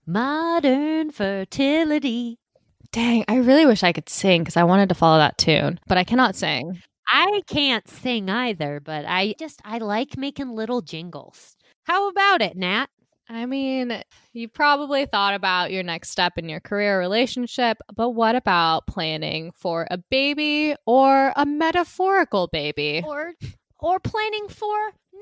Modern 0.06 1.12
fertility. 1.12 2.40
Dang, 2.92 3.26
I 3.28 3.36
really 3.36 3.66
wish 3.66 3.84
I 3.84 3.92
could 3.92 4.10
sing 4.10 4.42
because 4.42 4.58
I 4.58 4.64
wanted 4.64 4.90
to 4.90 4.96
follow 4.96 5.18
that 5.18 5.38
tune, 5.38 5.80
but 5.88 5.98
I 5.98 6.04
cannot 6.04 6.36
sing. 6.36 6.82
I 7.08 7.42
can't 7.48 7.88
sing 7.88 8.30
either, 8.30 8.80
but 8.80 9.06
I 9.06 9.34
just 9.40 9.62
I 9.66 9.80
like 9.80 10.18
making 10.18 10.56
little 10.56 10.82
jingles. 10.82 11.58
How 11.84 12.08
about 12.10 12.42
it, 12.42 12.56
Nat? 12.56 12.88
I 13.30 13.46
mean, 13.46 14.02
you 14.34 14.48
probably 14.48 15.06
thought 15.06 15.36
about 15.36 15.72
your 15.72 15.84
next 15.84 16.10
step 16.10 16.38
in 16.38 16.50
your 16.50 16.60
career 16.60 17.00
relationship, 17.00 17.78
but 17.96 18.10
what 18.10 18.36
about 18.36 18.88
planning 18.88 19.52
for 19.56 19.88
a 19.92 20.00
baby 20.00 20.76
or 20.88 21.32
a 21.36 21.46
metaphorical 21.46 22.48
baby? 22.48 23.04
Or 23.06 23.34
or 23.80 24.00
planning 24.00 24.50
for 24.50 24.76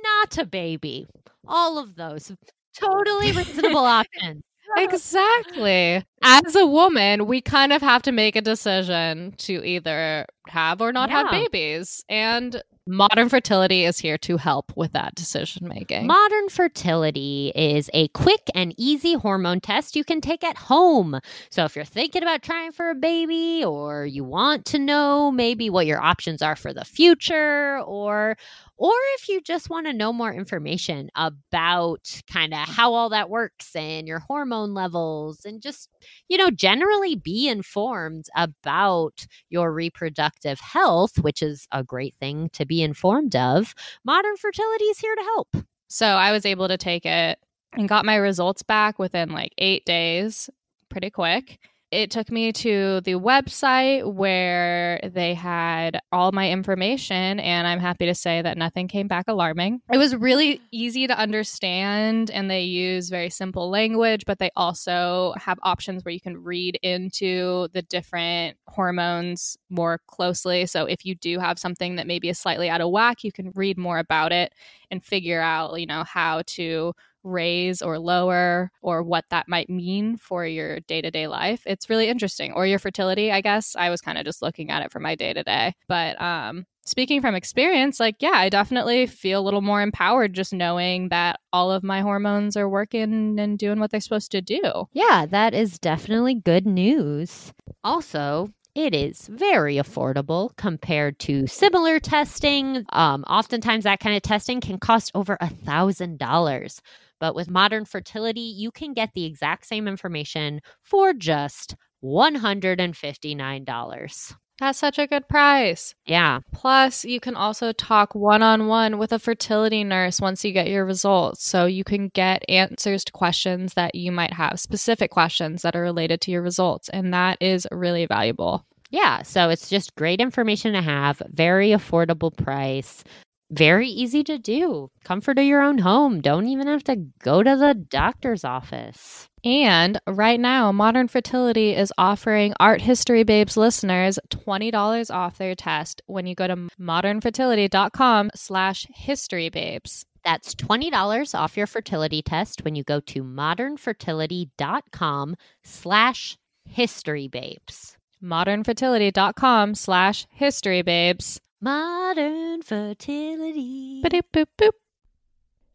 not 0.03 0.37
a 0.37 0.45
baby. 0.45 1.05
All 1.45 1.77
of 1.77 1.95
those 1.95 2.31
totally 2.73 3.31
reasonable 3.33 3.85
options. 3.85 4.41
Exactly. 4.77 6.03
As 6.23 6.55
a 6.55 6.65
woman, 6.65 7.25
we 7.25 7.41
kind 7.41 7.73
of 7.73 7.81
have 7.81 8.01
to 8.03 8.11
make 8.11 8.35
a 8.35 8.41
decision 8.41 9.33
to 9.39 9.65
either 9.65 10.25
have 10.47 10.81
or 10.81 10.91
not 10.91 11.09
have 11.09 11.29
babies. 11.31 12.03
And 12.09 12.61
modern 12.87 13.29
fertility 13.29 13.85
is 13.85 13.99
here 13.99 14.17
to 14.19 14.37
help 14.37 14.71
with 14.75 14.93
that 14.93 15.15
decision 15.15 15.67
making. 15.67 16.07
Modern 16.07 16.49
fertility 16.49 17.51
is 17.55 17.89
a 17.93 18.07
quick 18.09 18.49
and 18.55 18.73
easy 18.77 19.13
hormone 19.13 19.59
test 19.59 19.95
you 19.95 20.03
can 20.03 20.21
take 20.21 20.43
at 20.43 20.57
home. 20.57 21.19
So 21.49 21.65
if 21.65 21.75
you're 21.75 21.85
thinking 21.85 22.23
about 22.23 22.41
trying 22.41 22.71
for 22.71 22.89
a 22.89 22.95
baby 22.95 23.63
or 23.63 24.05
you 24.05 24.23
want 24.23 24.65
to 24.67 24.79
know 24.79 25.31
maybe 25.31 25.69
what 25.69 25.85
your 25.85 26.01
options 26.01 26.41
are 26.41 26.55
for 26.55 26.73
the 26.73 26.85
future 26.85 27.79
or 27.79 28.37
or 28.77 28.93
if 29.15 29.27
you 29.29 29.41
just 29.41 29.69
want 29.69 29.87
to 29.87 29.93
know 29.93 30.13
more 30.13 30.33
information 30.33 31.09
about 31.15 32.21
kind 32.31 32.53
of 32.53 32.59
how 32.59 32.93
all 32.93 33.09
that 33.09 33.29
works 33.29 33.75
and 33.75 34.07
your 34.07 34.19
hormone 34.19 34.73
levels 34.73 35.45
and 35.45 35.61
just 35.61 35.89
you 36.29 36.37
know 36.37 36.49
generally 36.51 37.15
be 37.15 37.47
informed 37.47 38.25
about 38.35 39.25
your 39.49 39.73
reproductive 39.73 40.59
health, 40.59 41.19
which 41.19 41.41
is 41.41 41.67
a 41.71 41.83
great 41.83 42.15
thing 42.19 42.49
to 42.53 42.65
be 42.65 42.81
informed 42.83 43.35
of, 43.35 43.73
modern 44.05 44.35
fertility 44.37 44.85
is 44.85 44.99
here 44.99 45.15
to 45.15 45.23
help. 45.23 45.55
So 45.87 46.05
I 46.05 46.31
was 46.31 46.45
able 46.45 46.67
to 46.67 46.77
take 46.77 47.05
it 47.05 47.39
and 47.73 47.89
got 47.89 48.05
my 48.05 48.15
results 48.15 48.63
back 48.63 48.99
within 48.99 49.29
like 49.29 49.53
eight 49.57 49.85
days, 49.85 50.49
pretty 50.89 51.09
quick. 51.09 51.59
It 51.89 52.11
took 52.11 52.29
me 52.29 52.51
to 52.51 52.99
the 53.01 53.13
website 53.13 54.13
where 54.13 54.99
they 55.03 55.33
had 55.33 55.99
all 56.11 56.33
my 56.33 56.51
information, 56.51 57.39
and 57.39 57.65
I'm 57.65 57.79
happy 57.79 58.05
to 58.07 58.15
say 58.15 58.41
that 58.41 58.57
nothing 58.57 58.89
came 58.89 59.07
back 59.07 59.25
alarming. 59.29 59.81
It 59.91 59.97
was 59.97 60.13
really 60.13 60.59
easy 60.71 61.07
to 61.07 61.17
understand, 61.17 62.29
and 62.29 62.51
they 62.51 62.63
use 62.63 63.09
very 63.09 63.29
simple 63.29 63.69
language, 63.69 64.25
but 64.25 64.37
they 64.37 64.51
also 64.57 65.33
have 65.37 65.59
options 65.63 66.03
where 66.03 66.11
you 66.11 66.19
can 66.19 66.43
read 66.43 66.77
into 66.83 67.69
the 67.71 67.83
different 67.83 68.57
hormones 68.67 69.57
more 69.69 70.01
closely. 70.07 70.65
So 70.65 70.85
if 70.85 71.05
you 71.05 71.15
do 71.15 71.39
have 71.39 71.57
something 71.57 71.95
that 71.95 72.07
maybe 72.07 72.27
is 72.27 72.37
slightly 72.37 72.69
out 72.69 72.81
of 72.81 72.91
whack, 72.91 73.23
you 73.23 73.31
can 73.31 73.51
read 73.55 73.77
more 73.77 73.99
about 73.99 74.33
it 74.33 74.53
and 74.91 75.03
figure 75.03 75.41
out, 75.41 75.79
you 75.79 75.85
know, 75.85 76.03
how 76.03 76.41
to 76.47 76.93
raise 77.27 77.81
or 77.81 77.99
lower 77.99 78.71
or 78.81 79.03
what 79.03 79.25
that 79.29 79.47
might 79.47 79.69
mean 79.69 80.17
for 80.17 80.45
your 80.45 80.79
day-to-day 80.81 81.27
life. 81.27 81.61
It's 81.65 81.89
really 81.89 82.07
interesting. 82.07 82.53
Or 82.53 82.65
your 82.65 82.79
fertility, 82.79 83.31
I 83.31 83.41
guess. 83.41 83.75
I 83.75 83.89
was 83.89 84.01
kind 84.01 84.17
of 84.17 84.25
just 84.25 84.41
looking 84.41 84.71
at 84.71 84.83
it 84.83 84.91
for 84.91 84.99
my 84.99 85.15
day-to-day. 85.15 85.73
But 85.87 86.19
um 86.21 86.65
speaking 86.85 87.19
from 87.21 87.35
experience, 87.35 87.99
like 87.99 88.15
yeah, 88.19 88.33
I 88.33 88.49
definitely 88.49 89.07
feel 89.07 89.41
a 89.41 89.43
little 89.43 89.61
more 89.61 89.81
empowered 89.81 90.33
just 90.33 90.53
knowing 90.53 91.09
that 91.09 91.39
all 91.51 91.71
of 91.71 91.83
my 91.83 92.01
hormones 92.01 92.55
are 92.55 92.69
working 92.69 93.37
and 93.39 93.57
doing 93.57 93.79
what 93.79 93.91
they're 93.91 93.99
supposed 93.99 94.31
to 94.31 94.41
do. 94.41 94.87
Yeah, 94.93 95.25
that 95.29 95.53
is 95.53 95.77
definitely 95.79 96.35
good 96.35 96.65
news. 96.65 97.53
Also, 97.83 98.49
it 98.77 98.93
is 98.93 99.27
very 99.27 99.77
affordable 99.77 100.55
compared 100.55 101.17
to 101.19 101.47
similar 101.47 101.99
testing. 101.99 102.85
Um, 102.93 103.23
oftentimes, 103.23 103.85
that 103.85 103.99
kind 103.99 104.15
of 104.15 104.21
testing 104.21 104.61
can 104.61 104.77
cost 104.77 105.11
over 105.15 105.35
a 105.41 105.49
thousand 105.49 106.19
dollars. 106.19 106.79
But 107.19 107.33
with 107.33 107.49
modern 107.49 107.85
fertility, 107.85 108.39
you 108.39 108.69
can 108.69 108.93
get 108.93 109.09
the 109.15 109.25
exact 109.25 109.65
same 109.65 109.87
information 109.87 110.61
for 110.83 111.13
just 111.13 111.75
$159. 112.03 114.35
That's 114.59 114.79
such 114.79 114.97
a 114.97 115.05
good 115.05 115.27
price. 115.27 115.93
Yeah. 116.05 116.39
Plus, 116.51 117.05
you 117.05 117.19
can 117.19 117.35
also 117.35 117.71
talk 117.73 118.15
one 118.15 118.41
on 118.41 118.67
one 118.67 118.97
with 118.97 119.13
a 119.13 119.19
fertility 119.19 119.83
nurse 119.83 120.19
once 120.19 120.43
you 120.43 120.51
get 120.51 120.67
your 120.67 120.83
results. 120.83 121.47
So 121.47 121.65
you 121.67 121.83
can 121.83 122.09
get 122.09 122.43
answers 122.49 123.03
to 123.05 123.11
questions 123.11 123.75
that 123.75 123.93
you 123.93 124.11
might 124.11 124.33
have, 124.33 124.59
specific 124.59 125.11
questions 125.11 125.61
that 125.61 125.75
are 125.75 125.81
related 125.83 126.21
to 126.21 126.31
your 126.31 126.41
results. 126.41 126.89
And 126.89 127.13
that 127.13 127.37
is 127.39 127.67
really 127.71 128.07
valuable. 128.07 128.65
Yeah. 128.89 129.21
So 129.21 129.49
it's 129.49 129.69
just 129.69 129.95
great 129.95 130.19
information 130.19 130.73
to 130.73 130.81
have, 130.81 131.21
very 131.29 131.69
affordable 131.69 132.35
price, 132.35 133.03
very 133.51 133.87
easy 133.87 134.23
to 134.23 134.37
do. 134.37 134.89
Comfort 135.03 135.37
of 135.37 135.45
your 135.45 135.61
own 135.61 135.77
home. 135.77 136.19
Don't 136.19 136.47
even 136.47 136.67
have 136.67 136.83
to 136.85 136.95
go 137.21 137.43
to 137.43 137.55
the 137.55 137.73
doctor's 137.75 138.43
office. 138.43 139.29
And 139.47 140.01
right 140.05 140.41
now, 140.41 140.73
Modern 140.73 141.07
Fertility 141.07 141.73
is 141.73 141.93
offering 141.97 142.53
Art 142.59 142.81
History 142.81 143.23
Babes 143.23 143.55
listeners 143.55 144.19
$20 144.29 145.09
off 145.09 145.37
their 145.37 145.55
test 145.55 146.01
when 146.05 146.27
you 146.27 146.35
go 146.35 146.47
to 146.47 146.67
modernfertility.com 146.77 148.31
slash 148.35 148.87
historybabes. 148.87 150.03
That's 150.25 150.53
$20 150.53 151.33
off 151.33 151.55
your 151.55 151.65
fertility 151.65 152.21
test 152.21 152.65
when 152.65 152.75
you 152.75 152.83
go 152.83 152.99
to 152.99 153.23
modernfertility.com 153.23 155.35
slash 155.63 156.37
historybabes. 156.69 157.95
modernfertility.com 158.21 159.75
slash 159.75 160.27
historybabes. 160.37 161.39
Modern 161.61 162.63
fertility. 162.63 164.01
Ba-doop, 164.03 164.23
boop, 164.33 164.47
boop. 164.59 164.71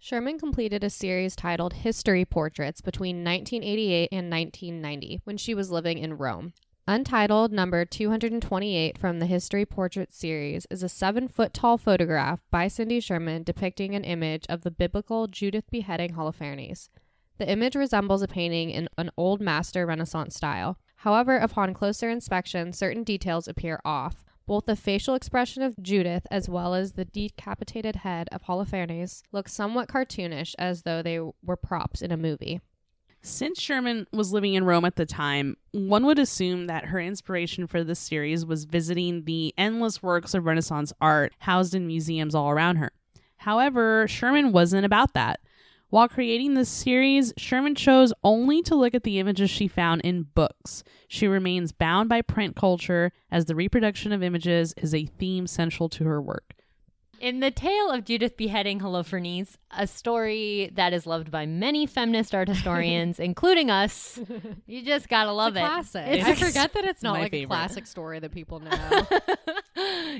Sherman 0.04 0.36
completed 0.36 0.82
a 0.82 0.90
series 0.90 1.36
titled 1.36 1.74
History 1.74 2.24
Portraits 2.24 2.80
between 2.80 3.22
1988 3.22 4.08
and 4.10 4.28
1990 4.28 5.20
when 5.22 5.36
she 5.36 5.54
was 5.54 5.70
living 5.70 5.98
in 5.98 6.18
Rome. 6.18 6.54
Untitled 6.88 7.52
number 7.52 7.84
228 7.84 8.98
from 8.98 9.20
the 9.20 9.26
History 9.26 9.64
Portrait 9.64 10.12
series 10.12 10.66
is 10.70 10.82
a 10.82 10.88
seven 10.88 11.28
foot 11.28 11.54
tall 11.54 11.78
photograph 11.78 12.40
by 12.50 12.66
Cindy 12.66 12.98
Sherman 12.98 13.44
depicting 13.44 13.94
an 13.94 14.02
image 14.02 14.44
of 14.48 14.62
the 14.62 14.72
biblical 14.72 15.28
Judith 15.28 15.70
beheading 15.70 16.14
Holofernes. 16.14 16.88
The 17.38 17.48
image 17.48 17.76
resembles 17.76 18.22
a 18.22 18.26
painting 18.26 18.70
in 18.70 18.88
an 18.98 19.12
old 19.16 19.40
master 19.40 19.86
Renaissance 19.86 20.34
style. 20.34 20.78
However, 20.96 21.36
upon 21.36 21.74
closer 21.74 22.10
inspection, 22.10 22.72
certain 22.72 23.04
details 23.04 23.46
appear 23.46 23.80
off. 23.84 24.24
Both 24.46 24.66
the 24.66 24.76
facial 24.76 25.14
expression 25.14 25.62
of 25.62 25.80
Judith 25.80 26.26
as 26.30 26.48
well 26.48 26.74
as 26.74 26.92
the 26.92 27.04
decapitated 27.04 27.96
head 27.96 28.28
of 28.32 28.42
Holofernes 28.42 29.22
look 29.32 29.48
somewhat 29.48 29.88
cartoonish 29.88 30.54
as 30.58 30.82
though 30.82 31.02
they 31.02 31.20
were 31.20 31.56
props 31.56 32.02
in 32.02 32.10
a 32.10 32.16
movie. 32.16 32.60
Since 33.24 33.60
Sherman 33.60 34.08
was 34.12 34.32
living 34.32 34.54
in 34.54 34.64
Rome 34.64 34.84
at 34.84 34.96
the 34.96 35.06
time, 35.06 35.56
one 35.70 36.04
would 36.06 36.18
assume 36.18 36.66
that 36.66 36.86
her 36.86 36.98
inspiration 36.98 37.68
for 37.68 37.84
this 37.84 38.00
series 38.00 38.44
was 38.44 38.64
visiting 38.64 39.24
the 39.24 39.54
endless 39.56 40.02
works 40.02 40.34
of 40.34 40.44
Renaissance 40.44 40.92
art 41.00 41.32
housed 41.38 41.72
in 41.72 41.86
museums 41.86 42.34
all 42.34 42.50
around 42.50 42.76
her. 42.76 42.90
However, 43.36 44.08
Sherman 44.08 44.50
wasn't 44.50 44.84
about 44.84 45.14
that. 45.14 45.38
While 45.92 46.08
creating 46.08 46.54
this 46.54 46.70
series, 46.70 47.34
Sherman 47.36 47.74
chose 47.74 48.14
only 48.24 48.62
to 48.62 48.74
look 48.74 48.94
at 48.94 49.02
the 49.02 49.18
images 49.18 49.50
she 49.50 49.68
found 49.68 50.00
in 50.00 50.22
books. 50.22 50.82
She 51.06 51.26
remains 51.26 51.70
bound 51.70 52.08
by 52.08 52.22
print 52.22 52.56
culture 52.56 53.12
as 53.30 53.44
the 53.44 53.54
reproduction 53.54 54.10
of 54.10 54.22
images 54.22 54.72
is 54.78 54.94
a 54.94 55.04
theme 55.04 55.46
central 55.46 55.90
to 55.90 56.04
her 56.04 56.22
work. 56.22 56.54
In 57.20 57.40
the 57.40 57.50
tale 57.50 57.90
of 57.90 58.06
Judith 58.06 58.38
beheading 58.38 58.80
Holofernes, 58.80 59.56
a 59.70 59.86
story 59.86 60.70
that 60.72 60.94
is 60.94 61.06
loved 61.06 61.30
by 61.30 61.44
many 61.44 61.84
feminist 61.84 62.34
art 62.34 62.48
historians, 62.54 63.20
including 63.20 63.70
us, 63.70 64.18
you 64.66 64.82
just 64.82 65.10
gotta 65.10 65.30
love 65.30 65.56
it. 65.56 65.60
Classic. 65.60 66.06
It's 66.06 66.24
I 66.24 66.30
a- 66.30 66.36
forget 66.36 66.72
that 66.72 66.86
it's 66.86 67.02
not 67.02 67.16
my 67.16 67.24
like 67.24 67.34
a 67.34 67.44
classic 67.44 67.86
story 67.86 68.18
that 68.18 68.32
people 68.32 68.60
know. 68.60 68.70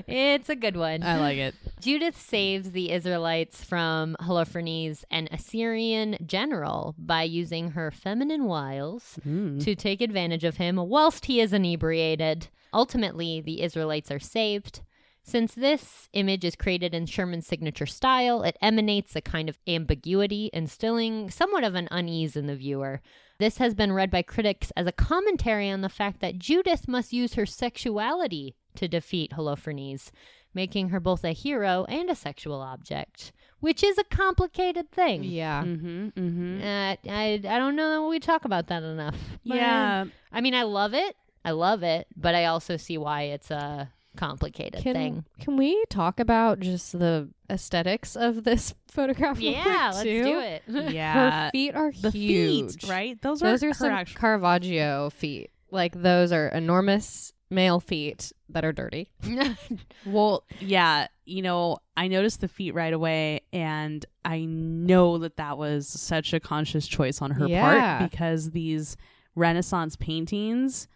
it's 0.07 0.49
a 0.49 0.55
good 0.55 0.77
one. 0.77 1.03
I 1.03 1.19
like 1.19 1.37
it. 1.37 1.55
Judith 1.81 2.19
saves 2.19 2.71
the 2.71 2.91
Israelites 2.91 3.63
from 3.63 4.15
Holofernes, 4.21 5.03
an 5.11 5.27
Assyrian 5.31 6.17
general, 6.25 6.95
by 6.97 7.23
using 7.23 7.71
her 7.71 7.91
feminine 7.91 8.45
wiles 8.45 9.19
hmm. 9.23 9.59
to 9.59 9.75
take 9.75 10.01
advantage 10.01 10.43
of 10.43 10.57
him 10.57 10.77
whilst 10.77 11.25
he 11.25 11.39
is 11.39 11.53
inebriated. 11.53 12.47
Ultimately, 12.73 13.41
the 13.41 13.61
Israelites 13.61 14.11
are 14.11 14.19
saved. 14.19 14.81
Since 15.25 15.55
this 15.55 16.09
image 16.11 16.43
is 16.43 16.57
created 16.57 16.93
in 16.93 17.05
Sherman's 17.05 17.47
signature 17.47 17.85
style, 17.85 18.43
it 18.43 18.57
emanates 18.61 19.15
a 19.15 19.21
kind 19.21 19.47
of 19.47 19.57
ambiguity, 19.67 20.49
instilling 20.51 21.29
somewhat 21.29 21.63
of 21.63 21.75
an 21.75 21.87
unease 21.91 22.35
in 22.35 22.47
the 22.47 22.57
viewer. 22.57 23.01
This 23.39 23.57
has 23.57 23.73
been 23.73 23.93
read 23.93 24.11
by 24.11 24.21
critics 24.21 24.71
as 24.75 24.85
a 24.85 24.91
commentary 24.91 25.69
on 25.69 25.81
the 25.81 25.89
fact 25.89 26.19
that 26.19 26.39
Judith 26.39 26.87
must 26.87 27.13
use 27.13 27.35
her 27.35 27.45
sexuality 27.45 28.55
to 28.75 28.87
defeat 28.87 29.31
Holofernes, 29.31 30.09
making 30.53 30.89
her 30.89 30.99
both 30.99 31.23
a 31.23 31.31
hero 31.33 31.85
and 31.89 32.09
a 32.09 32.15
sexual 32.15 32.61
object, 32.61 33.31
which 33.59 33.83
is 33.83 33.97
a 33.97 34.03
complicated 34.03 34.91
thing. 34.91 35.23
yeah. 35.23 35.63
Mm-hmm. 35.63 36.07
Mm-hmm. 36.09 36.61
Uh, 36.61 37.11
I, 37.11 37.33
I 37.47 37.57
don't 37.59 37.75
know 37.75 37.89
that 37.91 38.07
we 38.07 38.19
talk 38.19 38.45
about 38.45 38.67
that 38.67 38.83
enough. 38.83 39.15
Yeah. 39.43 40.05
I 40.31 40.41
mean, 40.41 40.53
I 40.55 40.63
love 40.63 40.93
it. 40.93 41.15
I 41.45 41.51
love 41.51 41.83
it, 41.83 42.07
but 42.15 42.35
I 42.35 42.45
also 42.45 42.77
see 42.77 42.97
why 42.97 43.23
it's 43.23 43.51
a 43.51 43.89
complicated 44.15 44.81
Can, 44.83 44.93
thing. 44.93 45.25
can 45.39 45.57
we 45.57 45.83
talk 45.89 46.19
about 46.19 46.59
just 46.59 46.97
the 46.97 47.29
aesthetics 47.49 48.15
of 48.15 48.43
this 48.43 48.73
photograph? 48.87 49.39
Yeah, 49.39 49.63
quick, 49.63 49.75
let's 49.95 50.03
too? 50.03 50.23
do 50.23 50.39
it. 50.39 50.63
Yeah. 50.93 51.45
Her 51.45 51.51
feet 51.51 51.75
are 51.75 51.91
the 51.91 52.11
huge. 52.11 52.81
feet, 52.81 52.89
right? 52.89 53.21
Those, 53.21 53.41
are 53.43 53.47
Those 53.51 53.63
are, 53.63 53.65
are 53.65 53.69
her 53.69 53.73
some 53.73 53.91
actual- 53.91 54.19
Caravaggio 54.21 55.09
feet. 55.09 55.49
Like 55.71 55.99
those 55.99 56.31
are 56.31 56.47
enormous 56.49 57.32
male 57.53 57.79
feet 57.79 58.31
that 58.49 58.65
are 58.65 58.73
dirty. 58.73 59.09
Well, 60.05 60.43
yeah, 60.59 61.07
you 61.25 61.41
know, 61.41 61.77
I 61.95 62.07
noticed 62.07 62.41
the 62.41 62.47
feet 62.47 62.73
right 62.73 62.91
away, 62.93 63.41
and 63.53 64.05
I 64.25 64.43
know 64.45 65.17
that 65.19 65.37
that 65.37 65.57
was 65.57 65.87
such 65.87 66.33
a 66.33 66.39
conscious 66.39 66.85
choice 66.87 67.21
on 67.21 67.31
her 67.31 67.47
Yeah. 67.47 67.97
part 67.99 68.11
because 68.11 68.51
these 68.51 68.97
Renaissance 69.35 69.95
paintings 69.95 70.87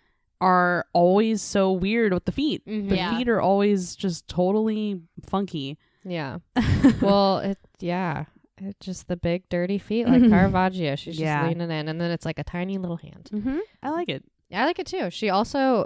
are 0.41 0.85
always 0.93 1.41
so 1.41 1.71
weird 1.71 2.13
with 2.13 2.25
the 2.25 2.31
feet. 2.31 2.63
Mhm. 2.67 2.89
The 2.89 2.95
Yeah. 2.97 3.17
feet 3.17 3.29
are 3.29 3.41
always 3.41 3.95
just 3.95 4.27
totally 4.27 5.01
funky. 5.25 5.77
Yeah. 6.03 6.39
well, 7.01 7.39
it 7.39 7.57
yeah. 7.79 8.25
It's 8.59 8.85
just 8.85 9.07
the 9.07 9.15
big 9.17 9.47
dirty 9.49 9.77
feet 9.77 10.07
like 10.07 10.21
Caravaggio. 10.29 10.95
She's 10.95 11.19
Yeah. 11.19 11.41
just 11.41 11.49
leaning 11.49 11.71
in, 11.71 11.87
and 11.87 11.99
then 12.01 12.11
it's 12.11 12.25
like 12.25 12.39
a 12.39 12.43
tiny 12.43 12.77
little 12.77 12.97
hand. 12.97 13.29
mm-hmm. 13.33 13.59
I 13.81 13.89
like 13.91 14.09
it. 14.09 14.23
I 14.53 14.65
like 14.65 14.79
it 14.79 14.87
too. 14.87 15.09
She 15.09 15.29
also, 15.29 15.85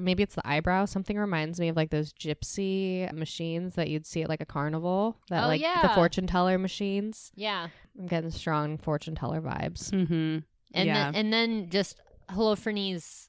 maybe 0.00 0.22
it's 0.22 0.34
the 0.34 0.46
eyebrow. 0.48 0.84
Something 0.84 1.18
reminds 1.18 1.58
me 1.58 1.68
of 1.68 1.76
like 1.76 1.90
those 1.90 2.12
gypsy 2.12 3.10
machines 3.12 3.74
that 3.74 3.88
you'd 3.88 4.06
see 4.06 4.22
at 4.22 4.28
like 4.28 4.40
a 4.40 4.46
carnival. 4.46 5.16
That 5.28 5.44
Oh, 5.44 5.48
like 5.48 5.60
the 5.60 5.88
fortune 5.94 6.26
teller 6.26 6.58
machines. 6.58 7.32
yeah. 7.34 7.68
I'm 7.98 8.06
getting 8.06 8.30
strong 8.30 8.78
fortune 8.78 9.14
teller 9.14 9.40
vibes. 9.40 9.90
Mm-hmm. 9.90 10.38
and 10.74 10.86
Yeah. 10.86 11.10
then 11.10 11.14
and 11.16 11.32
then 11.32 11.70
just 11.70 11.96
Holofernes 12.30 13.28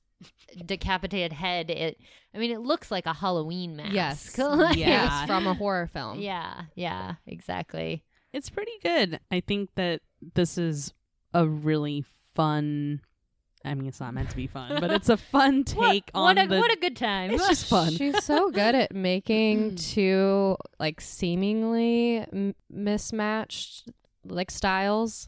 decapitated 0.65 1.34
head 1.34 1.71
it 1.71 1.97
i 2.36 2.38
mean 2.38 2.52
it 2.52 2.60
looks 2.60 2.91
like 2.91 3.08
a 3.08 3.13
halloween 3.13 3.76
mask 3.76 3.93
Yes. 3.93 4.38
Like- 4.38 4.78
Yeah. 4.78 5.21
It's 5.21 5.28
from 5.28 5.47
a 5.47 5.54
horror 5.56 5.88
film. 5.88 6.19
yeah 6.19 6.63
yeah 6.76 7.15
exactly 7.26 8.04
It's 8.34 8.50
pretty 8.50 8.78
good. 8.84 9.19
I 9.32 9.41
think 9.41 9.71
that 9.76 10.02
this 10.36 10.58
is 10.58 10.93
a 11.34 11.45
really 11.47 12.06
fun. 12.36 13.02
I 13.63 13.74
mean, 13.76 13.88
it's 13.88 14.00
not 14.00 14.13
meant 14.13 14.30
to 14.32 14.36
be 14.36 14.47
fun, 14.47 14.80
but 14.80 14.91
it's 14.91 15.10
a 15.10 15.17
fun 15.34 15.63
take 15.63 16.10
what, 16.13 16.19
on 16.19 16.36
what 16.36 16.45
a 16.45 16.47
the. 16.47 16.58
what 16.60 16.71
a 16.74 16.78
good 16.80 16.95
time 16.95 17.32
it's 17.32 17.47
just 17.47 17.67
fun. 17.67 17.91
She's 17.93 18.24
so 18.24 18.50
good 18.50 18.76
at 18.76 18.93
making 18.95 19.71
mm. 19.76 19.91
two 19.93 20.58
like 20.80 21.00
seemingly 21.02 22.26
m- 22.32 22.56
mismatched 22.69 23.89
like 24.26 24.52
styles 24.52 25.28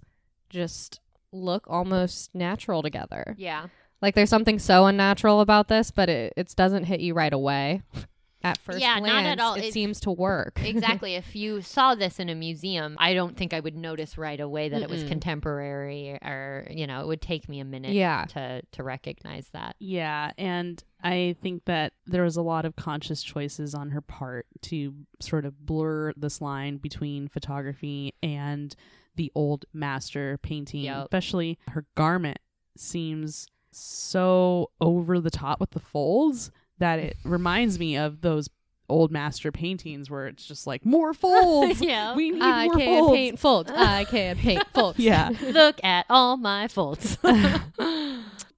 just 0.49 0.99
look 1.31 1.65
almost 1.67 2.33
natural 2.35 2.81
together. 2.83 3.35
yeah 3.37 3.67
Like 4.01 4.15
there's 4.15 4.29
something 4.29 4.59
so 4.59 4.85
unnatural 4.85 5.41
about 5.41 5.67
this, 5.67 5.91
but 5.91 6.09
it 6.09 6.33
it 6.35 6.53
doesn't 6.55 6.85
hit 6.85 6.99
you 6.99 7.13
right 7.13 7.33
away. 7.33 7.81
At 8.45 8.57
first 8.57 8.79
Yeah, 8.79 8.99
not 8.99 9.09
at 9.25 9.37
glance, 9.37 9.41
all. 9.41 9.53
It, 9.55 9.65
It- 9.65 9.73
seems 9.73 9.99
to 10.01 10.11
work. 10.11 10.59
exactly 10.63 11.15
if 11.23 11.35
you 11.35 11.61
saw 11.61 11.95
this 11.95 12.19
in 12.19 12.27
a 12.29 12.35
museum 12.35 12.95
i 12.99 13.13
don't 13.13 13.37
think 13.37 13.53
i 13.53 13.59
would 13.59 13.75
notice 13.75 14.17
right 14.17 14.39
away 14.39 14.67
that 14.69 14.81
it 14.81 14.89
was 14.89 15.03
contemporary 15.05 16.11
or 16.21 16.67
you 16.69 16.85
know 16.87 17.01
it 17.01 17.07
would 17.07 17.21
take 17.21 17.47
me 17.47 17.59
a 17.59 17.65
minute 17.65 17.93
Yeah. 17.93 18.25
to 18.29 18.61
to 18.71 18.83
recognize 18.83 19.47
that 19.53 19.75
Yeah, 19.79 20.31
and 20.37 20.83
I 21.05 21.35
think 21.41 21.65
that 21.65 21.91
there 22.05 22.23
was 22.23 22.37
a 22.37 22.41
lot 22.41 22.63
of 22.63 22.77
conscious 22.77 23.21
choices 23.23 23.75
on 23.75 23.89
her 23.89 23.99
part 23.99 24.45
to 24.63 24.93
sort 25.19 25.43
of 25.45 25.65
blur 25.65 26.13
this 26.15 26.39
line 26.39 26.77
between 26.77 27.27
photography 27.27 28.13
and 28.23 28.73
the 29.17 29.29
old 29.35 29.65
master 29.73 30.37
painting. 30.41 30.83
Yep. 30.83 31.03
Especially 31.03 31.59
her 31.67 31.85
garment 31.95 32.39
seems 32.77 33.47
so 33.71 34.69
over 34.79 35.19
the 35.19 35.29
top 35.29 35.59
with 35.59 35.71
the 35.71 35.79
folds 35.79 36.51
that 36.83 36.99
it 36.99 37.17
reminds 37.23 37.79
me 37.79 37.97
of 37.97 38.21
those 38.21 38.49
old 38.89 39.11
master 39.11 39.51
paintings 39.51 40.09
where 40.09 40.27
it's 40.27 40.45
just 40.45 40.67
like 40.67 40.85
more 40.85 41.13
folds. 41.13 41.81
yeah 41.81 42.13
We 42.15 42.31
need 42.31 42.41
I 42.41 42.65
more 42.65 42.75
can 42.77 42.99
folds. 42.99 43.15
paint 43.15 43.39
folds. 43.39 43.71
I 43.75 44.03
can 44.03 44.35
paint 44.37 44.63
folds. 44.73 44.99
Yeah. 44.99 45.29
look 45.41 45.81
at 45.83 46.05
all 46.09 46.37
my 46.37 46.67
folds 46.67 47.17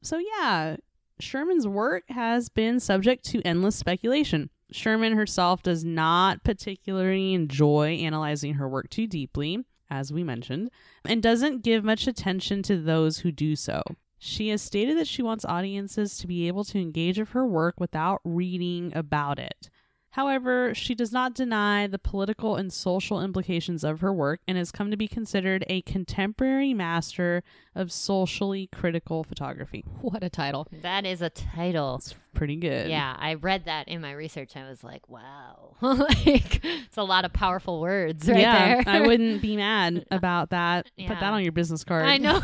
so 0.01 0.17
yeah, 0.19 0.75
Sherman's 1.19 1.67
work 1.67 2.03
has 2.09 2.49
been 2.49 2.79
subject 2.79 3.25
to 3.25 3.41
endless 3.43 3.75
speculation. 3.75 4.49
Sherman 4.71 5.13
herself 5.13 5.63
does 5.63 5.83
not 5.83 6.43
particularly 6.43 7.33
enjoy 7.33 7.95
analyzing 7.95 8.55
her 8.55 8.67
work 8.67 8.89
too 8.89 9.07
deeply, 9.07 9.63
as 9.89 10.11
we 10.13 10.23
mentioned, 10.23 10.69
and 11.05 11.23
doesn't 11.23 11.63
give 11.63 11.83
much 11.83 12.07
attention 12.07 12.61
to 12.63 12.77
those 12.79 13.19
who 13.19 13.31
do 13.31 13.55
so. 13.55 13.81
She 14.17 14.49
has 14.49 14.61
stated 14.61 14.97
that 14.97 15.07
she 15.07 15.21
wants 15.21 15.45
audiences 15.45 16.17
to 16.17 16.27
be 16.27 16.47
able 16.47 16.63
to 16.65 16.79
engage 16.79 17.19
with 17.19 17.29
her 17.29 17.45
work 17.45 17.79
without 17.79 18.21
reading 18.23 18.91
about 18.95 19.39
it. 19.39 19.69
However, 20.15 20.73
she 20.73 20.95
does 20.95 21.11
not 21.11 21.33
deny 21.33 21.87
the 21.87 21.99
political 21.99 22.55
and 22.55 22.71
social 22.71 23.21
implications 23.21 23.83
of 23.83 23.99
her 23.99 24.13
work 24.13 24.39
and 24.47 24.57
has 24.57 24.71
come 24.71 24.89
to 24.89 24.95
be 24.95 25.09
considered 25.09 25.65
a 25.67 25.81
contemporary 25.81 26.73
master 26.73 27.43
of 27.75 27.91
socially 27.91 28.69
critical 28.71 29.25
photography. 29.25 29.83
What 30.05 30.23
a 30.23 30.29
title. 30.29 30.67
That 30.83 31.05
is 31.05 31.21
a 31.21 31.29
title. 31.29 31.95
It's 31.95 32.13
pretty 32.33 32.55
good. 32.57 32.89
Yeah, 32.89 33.15
I 33.17 33.33
read 33.33 33.65
that 33.65 33.87
in 33.89 33.99
my 34.01 34.11
research. 34.11 34.55
I 34.55 34.69
was 34.69 34.83
like, 34.83 35.09
wow. 35.09 35.75
like, 35.81 36.63
it's 36.63 36.95
a 36.95 37.03
lot 37.03 37.25
of 37.25 37.33
powerful 37.33 37.81
words 37.81 38.29
right 38.29 38.39
yeah, 38.39 38.83
there. 38.83 38.83
I 38.85 39.01
wouldn't 39.07 39.41
be 39.41 39.57
mad 39.57 40.05
about 40.11 40.51
that. 40.51 40.89
Put 40.97 41.19
that 41.19 41.33
on 41.33 41.43
your 41.43 41.51
business 41.51 41.83
card. 41.83 42.05
I 42.05 42.17
know. 42.17 42.39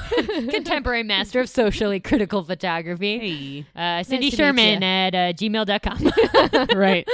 Contemporary 0.49 1.03
master 1.03 1.39
of 1.39 1.47
socially 1.47 1.99
critical 2.01 2.41
Hey. 2.41 2.47
photography. 2.47 3.65
Uh, 3.75 4.03
Cindy 4.03 4.31
to 4.31 4.31
meet 4.31 4.37
Sherman 4.37 4.81
ya. 4.81 4.87
at 4.87 5.15
uh, 5.15 5.33
gmail.com. 5.33 6.77
right. 6.77 7.07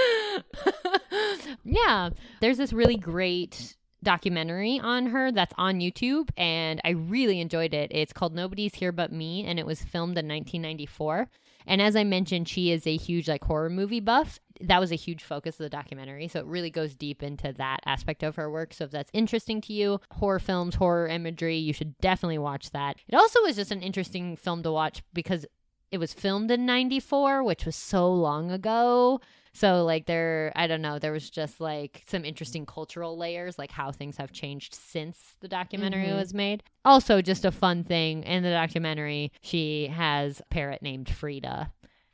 yeah. 1.64 2.10
There's 2.42 2.58
this 2.58 2.74
really 2.74 2.98
great 2.98 3.76
documentary 4.04 4.80
on 4.80 5.08
her 5.08 5.32
that's 5.32 5.54
on 5.58 5.80
YouTube, 5.80 6.30
and 6.38 6.80
I 6.84 6.92
really 6.92 7.42
enjoyed 7.42 7.74
it. 7.74 7.92
It's 7.94 8.14
called 8.14 8.34
Nobody's 8.34 8.76
Here 8.76 8.92
But 8.92 9.12
Me, 9.12 9.46
and 9.46 9.60
it 9.60 9.66
was 9.66 9.82
filmed 9.82 10.18
in 10.18 10.28
1994. 10.28 11.30
And 11.68 11.82
as 11.82 11.96
I 11.98 12.06
mentioned, 12.06 12.48
she 12.48 12.72
is 12.72 12.88
a 12.88 12.96
huge 12.96 13.28
like 13.28 13.44
horror 13.44 13.70
movie 13.70 14.00
buff. 14.00 14.40
That 14.62 14.80
was 14.80 14.92
a 14.92 14.96
huge 14.96 15.24
focus 15.24 15.56
of 15.56 15.66
the 15.66 15.70
documentary. 15.70 16.30
So 16.30 16.40
it 16.40 16.46
really 16.46 16.70
goes 16.70 16.96
deep 16.96 17.22
into 17.22 17.54
that 17.54 17.82
aspect 17.86 18.24
of 18.24 18.38
her 18.38 18.50
work. 18.50 18.74
So 18.74 18.86
if 18.86 18.92
that's 18.92 19.12
interesting 19.14 19.60
to 19.62 19.74
you, 19.74 20.00
horror 20.12 20.40
films, 20.40 20.76
horror 20.76 21.08
imagery, 21.08 21.58
you 21.58 21.74
should 21.74 21.98
definitely 22.00 22.38
watch 22.38 22.72
that. 22.72 22.96
It 23.08 23.16
also 23.16 23.42
was 23.42 23.58
just 23.58 23.72
an 23.72 23.82
interesting 23.82 24.38
film 24.38 24.64
to 24.64 24.72
watch 24.72 25.04
because 25.14 25.46
it 25.92 25.98
was 25.98 26.14
filmed 26.14 26.52
in 26.52 26.66
94, 26.66 27.44
which 27.44 27.66
was 27.66 27.76
so 27.76 28.12
long 28.12 28.50
ago. 28.50 29.20
So 29.58 29.84
like 29.86 30.06
there 30.06 30.52
I 30.56 30.68
don't 30.68 30.82
know, 30.84 31.00
there 31.00 31.12
was 31.12 31.30
just 31.30 31.60
like 31.60 32.04
some 32.08 32.24
interesting 32.24 32.66
cultural 32.66 33.18
layers 33.18 33.58
like 33.58 33.72
how 33.72 33.92
things 33.92 34.18
have 34.18 34.32
changed 34.32 34.76
since 34.76 35.18
the 35.40 35.48
documentary 35.48 36.08
Mhm. 36.08 36.16
was 36.20 36.34
made. 36.34 36.62
Also 36.86 37.22
just 37.22 37.44
a 37.44 37.52
fun 37.52 37.84
thing 37.84 38.22
in 38.24 38.44
the 38.44 38.52
documentary, 38.52 39.32
she 39.42 39.88
has 39.88 40.40
a 40.42 40.46
parrot 40.54 40.82
named 40.84 41.10
Frida 41.10 41.72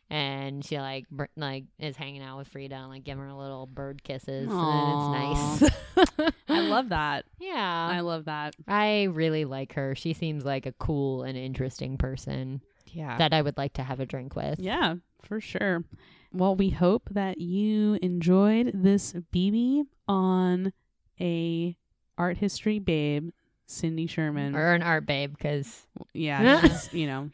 and 0.09 0.63
she 0.63 0.79
like 0.79 1.09
br- 1.09 1.25
like 1.35 1.65
is 1.79 1.97
hanging 1.97 2.21
out 2.21 2.37
with 2.37 2.47
Frida 2.47 2.73
and 2.75 2.89
like 2.89 3.03
giving 3.03 3.23
her 3.23 3.33
little 3.33 3.65
bird 3.67 4.03
kisses 4.03 4.47
Aw. 4.49 5.13
and 5.13 5.61
it's 5.61 5.73
nice. 6.15 6.31
I 6.47 6.61
love 6.61 6.89
that. 6.89 7.25
Yeah. 7.39 7.87
I 7.91 7.99
love 8.01 8.25
that. 8.25 8.55
I 8.67 9.03
really 9.11 9.43
like 9.45 9.73
her. 9.73 9.95
She 9.95 10.13
seems 10.13 10.45
like 10.45 10.65
a 10.65 10.71
cool 10.73 11.23
and 11.23 11.37
interesting 11.37 11.97
person 11.97 12.61
Yeah. 12.93 13.17
that 13.17 13.33
I 13.33 13.41
would 13.41 13.57
like 13.57 13.73
to 13.73 13.83
have 13.83 13.99
a 13.99 14.05
drink 14.05 14.35
with. 14.35 14.59
Yeah, 14.59 14.95
for 15.23 15.41
sure. 15.41 15.83
Well, 16.33 16.55
we 16.55 16.71
hope 16.71 17.09
that 17.11 17.37
you 17.39 17.99
enjoyed 18.01 18.71
this 18.73 19.13
BB 19.33 19.83
on 20.07 20.73
a 21.21 21.77
art 22.17 22.37
history 22.37 22.79
babe, 22.79 23.29
Cindy 23.67 24.07
Sherman. 24.07 24.55
Or 24.55 24.73
an 24.73 24.81
art 24.81 25.05
babe 25.05 25.35
because 25.37 25.85
yeah, 26.13 26.61
she's, 26.67 26.93
you 26.93 27.05
know, 27.05 27.29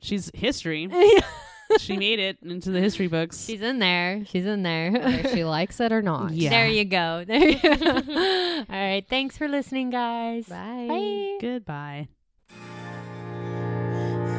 she's 0.00 0.30
history. 0.34 0.88
she 1.80 1.96
made 1.96 2.20
it 2.20 2.38
into 2.42 2.70
the 2.70 2.80
history 2.80 3.08
books. 3.08 3.44
she's 3.44 3.60
in 3.60 3.80
there. 3.80 4.24
She's 4.26 4.46
in 4.46 4.62
there. 4.62 4.92
Whether 4.92 5.28
she 5.30 5.44
likes 5.44 5.80
it 5.80 5.90
or 5.90 6.02
not. 6.02 6.32
Yeah. 6.32 6.50
There 6.50 6.68
you 6.68 6.84
go. 6.84 7.24
There 7.26 7.48
you 7.48 7.58
go. 7.60 7.92
All 7.96 8.64
right. 8.68 9.04
Thanks 9.08 9.36
for 9.36 9.48
listening, 9.48 9.90
guys. 9.90 10.46
Bye. 10.46 10.86
Bye. 10.88 11.38
Goodbye. 11.40 12.08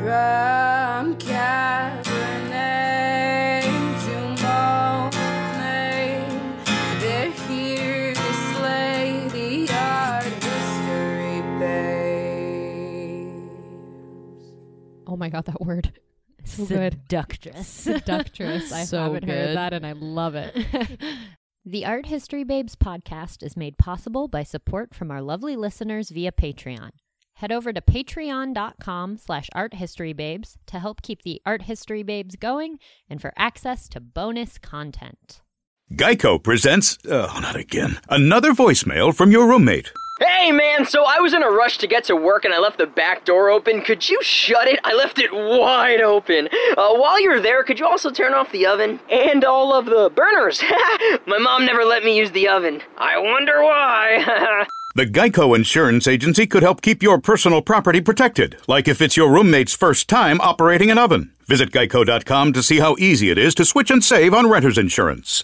From 0.01 1.17
Cabernet 1.17 2.14
Oh 15.15 15.17
my 15.17 15.29
god, 15.29 15.45
that 15.45 15.61
word. 15.61 15.93
So 16.43 16.65
good. 16.65 16.99
Seductress. 17.07 17.67
Seductress. 17.67 18.71
I 18.71 18.83
So 18.85 19.01
haven't 19.01 19.25
good. 19.25 19.29
heard 19.33 19.55
that 19.57 19.73
and 19.73 19.83
I 19.83 19.93
love 19.93 20.35
it. 20.35 20.53
the 21.65 21.85
Art 21.85 22.05
History 22.05 22.43
Babes 22.43 22.75
podcast 22.75 23.41
is 23.41 23.57
made 23.57 23.79
possible 23.79 24.27
by 24.27 24.43
support 24.43 24.93
from 24.93 25.09
our 25.09 25.21
lovely 25.23 25.55
listeners 25.55 26.09
via 26.09 26.31
Patreon. 26.31 26.89
Head 27.35 27.51
over 27.51 27.73
to 27.73 27.81
patreon.com 27.81 29.17
slash 29.17 29.49
arthistorybabes 29.55 30.57
to 30.67 30.79
help 30.79 31.01
keep 31.01 31.23
the 31.23 31.41
Art 31.47 31.63
History 31.63 32.03
Babes 32.03 32.35
going 32.35 32.77
and 33.09 33.19
for 33.19 33.33
access 33.37 33.87
to 33.89 33.99
bonus 33.99 34.59
content. 34.59 35.41
Geico 35.93 36.43
presents. 36.43 36.99
Oh, 37.09 37.39
not 37.41 37.55
again. 37.55 37.97
Another 38.09 38.51
voicemail 38.51 39.15
from 39.15 39.31
your 39.31 39.47
roommate. 39.47 39.91
Hey 40.17 40.53
man, 40.53 40.85
so 40.85 41.03
I 41.03 41.19
was 41.19 41.33
in 41.33 41.43
a 41.43 41.49
rush 41.49 41.77
to 41.79 41.87
get 41.87 42.05
to 42.05 42.15
work 42.15 42.45
and 42.45 42.53
I 42.53 42.59
left 42.59 42.77
the 42.77 42.87
back 42.87 43.25
door 43.25 43.49
open. 43.49 43.81
Could 43.81 44.07
you 44.07 44.23
shut 44.23 44.65
it? 44.65 44.79
I 44.85 44.93
left 44.93 45.19
it 45.19 45.33
wide 45.33 45.99
open. 45.99 46.47
Uh, 46.77 46.93
while 46.93 47.19
you're 47.19 47.41
there, 47.41 47.65
could 47.65 47.79
you 47.79 47.85
also 47.85 48.09
turn 48.11 48.33
off 48.33 48.49
the 48.53 48.65
oven? 48.65 49.01
And 49.11 49.43
all 49.43 49.73
of 49.73 49.87
the 49.87 50.09
burners. 50.15 50.63
My 51.27 51.37
mom 51.37 51.65
never 51.65 51.83
let 51.83 52.05
me 52.05 52.17
use 52.17 52.31
the 52.31 52.47
oven. 52.47 52.81
I 52.97 53.17
wonder 53.17 53.61
why. 53.61 54.65
The 54.97 55.05
Geico 55.05 55.53
Insurance 55.53 56.07
Agency 56.07 56.47
could 56.47 56.63
help 56.63 56.81
keep 56.81 57.03
your 57.03 57.19
personal 57.19 57.61
property 57.61 57.99
protected, 57.99 58.55
like 58.65 58.87
if 58.87 59.01
it's 59.01 59.17
your 59.17 59.29
roommate's 59.29 59.75
first 59.75 60.07
time 60.07 60.39
operating 60.39 60.89
an 60.89 60.97
oven. 60.97 61.33
Visit 61.47 61.69
geico.com 61.71 62.53
to 62.53 62.63
see 62.63 62.79
how 62.79 62.95
easy 62.97 63.29
it 63.29 63.37
is 63.37 63.53
to 63.55 63.65
switch 63.65 63.91
and 63.91 64.01
save 64.01 64.33
on 64.33 64.49
renter's 64.49 64.77
insurance. 64.77 65.43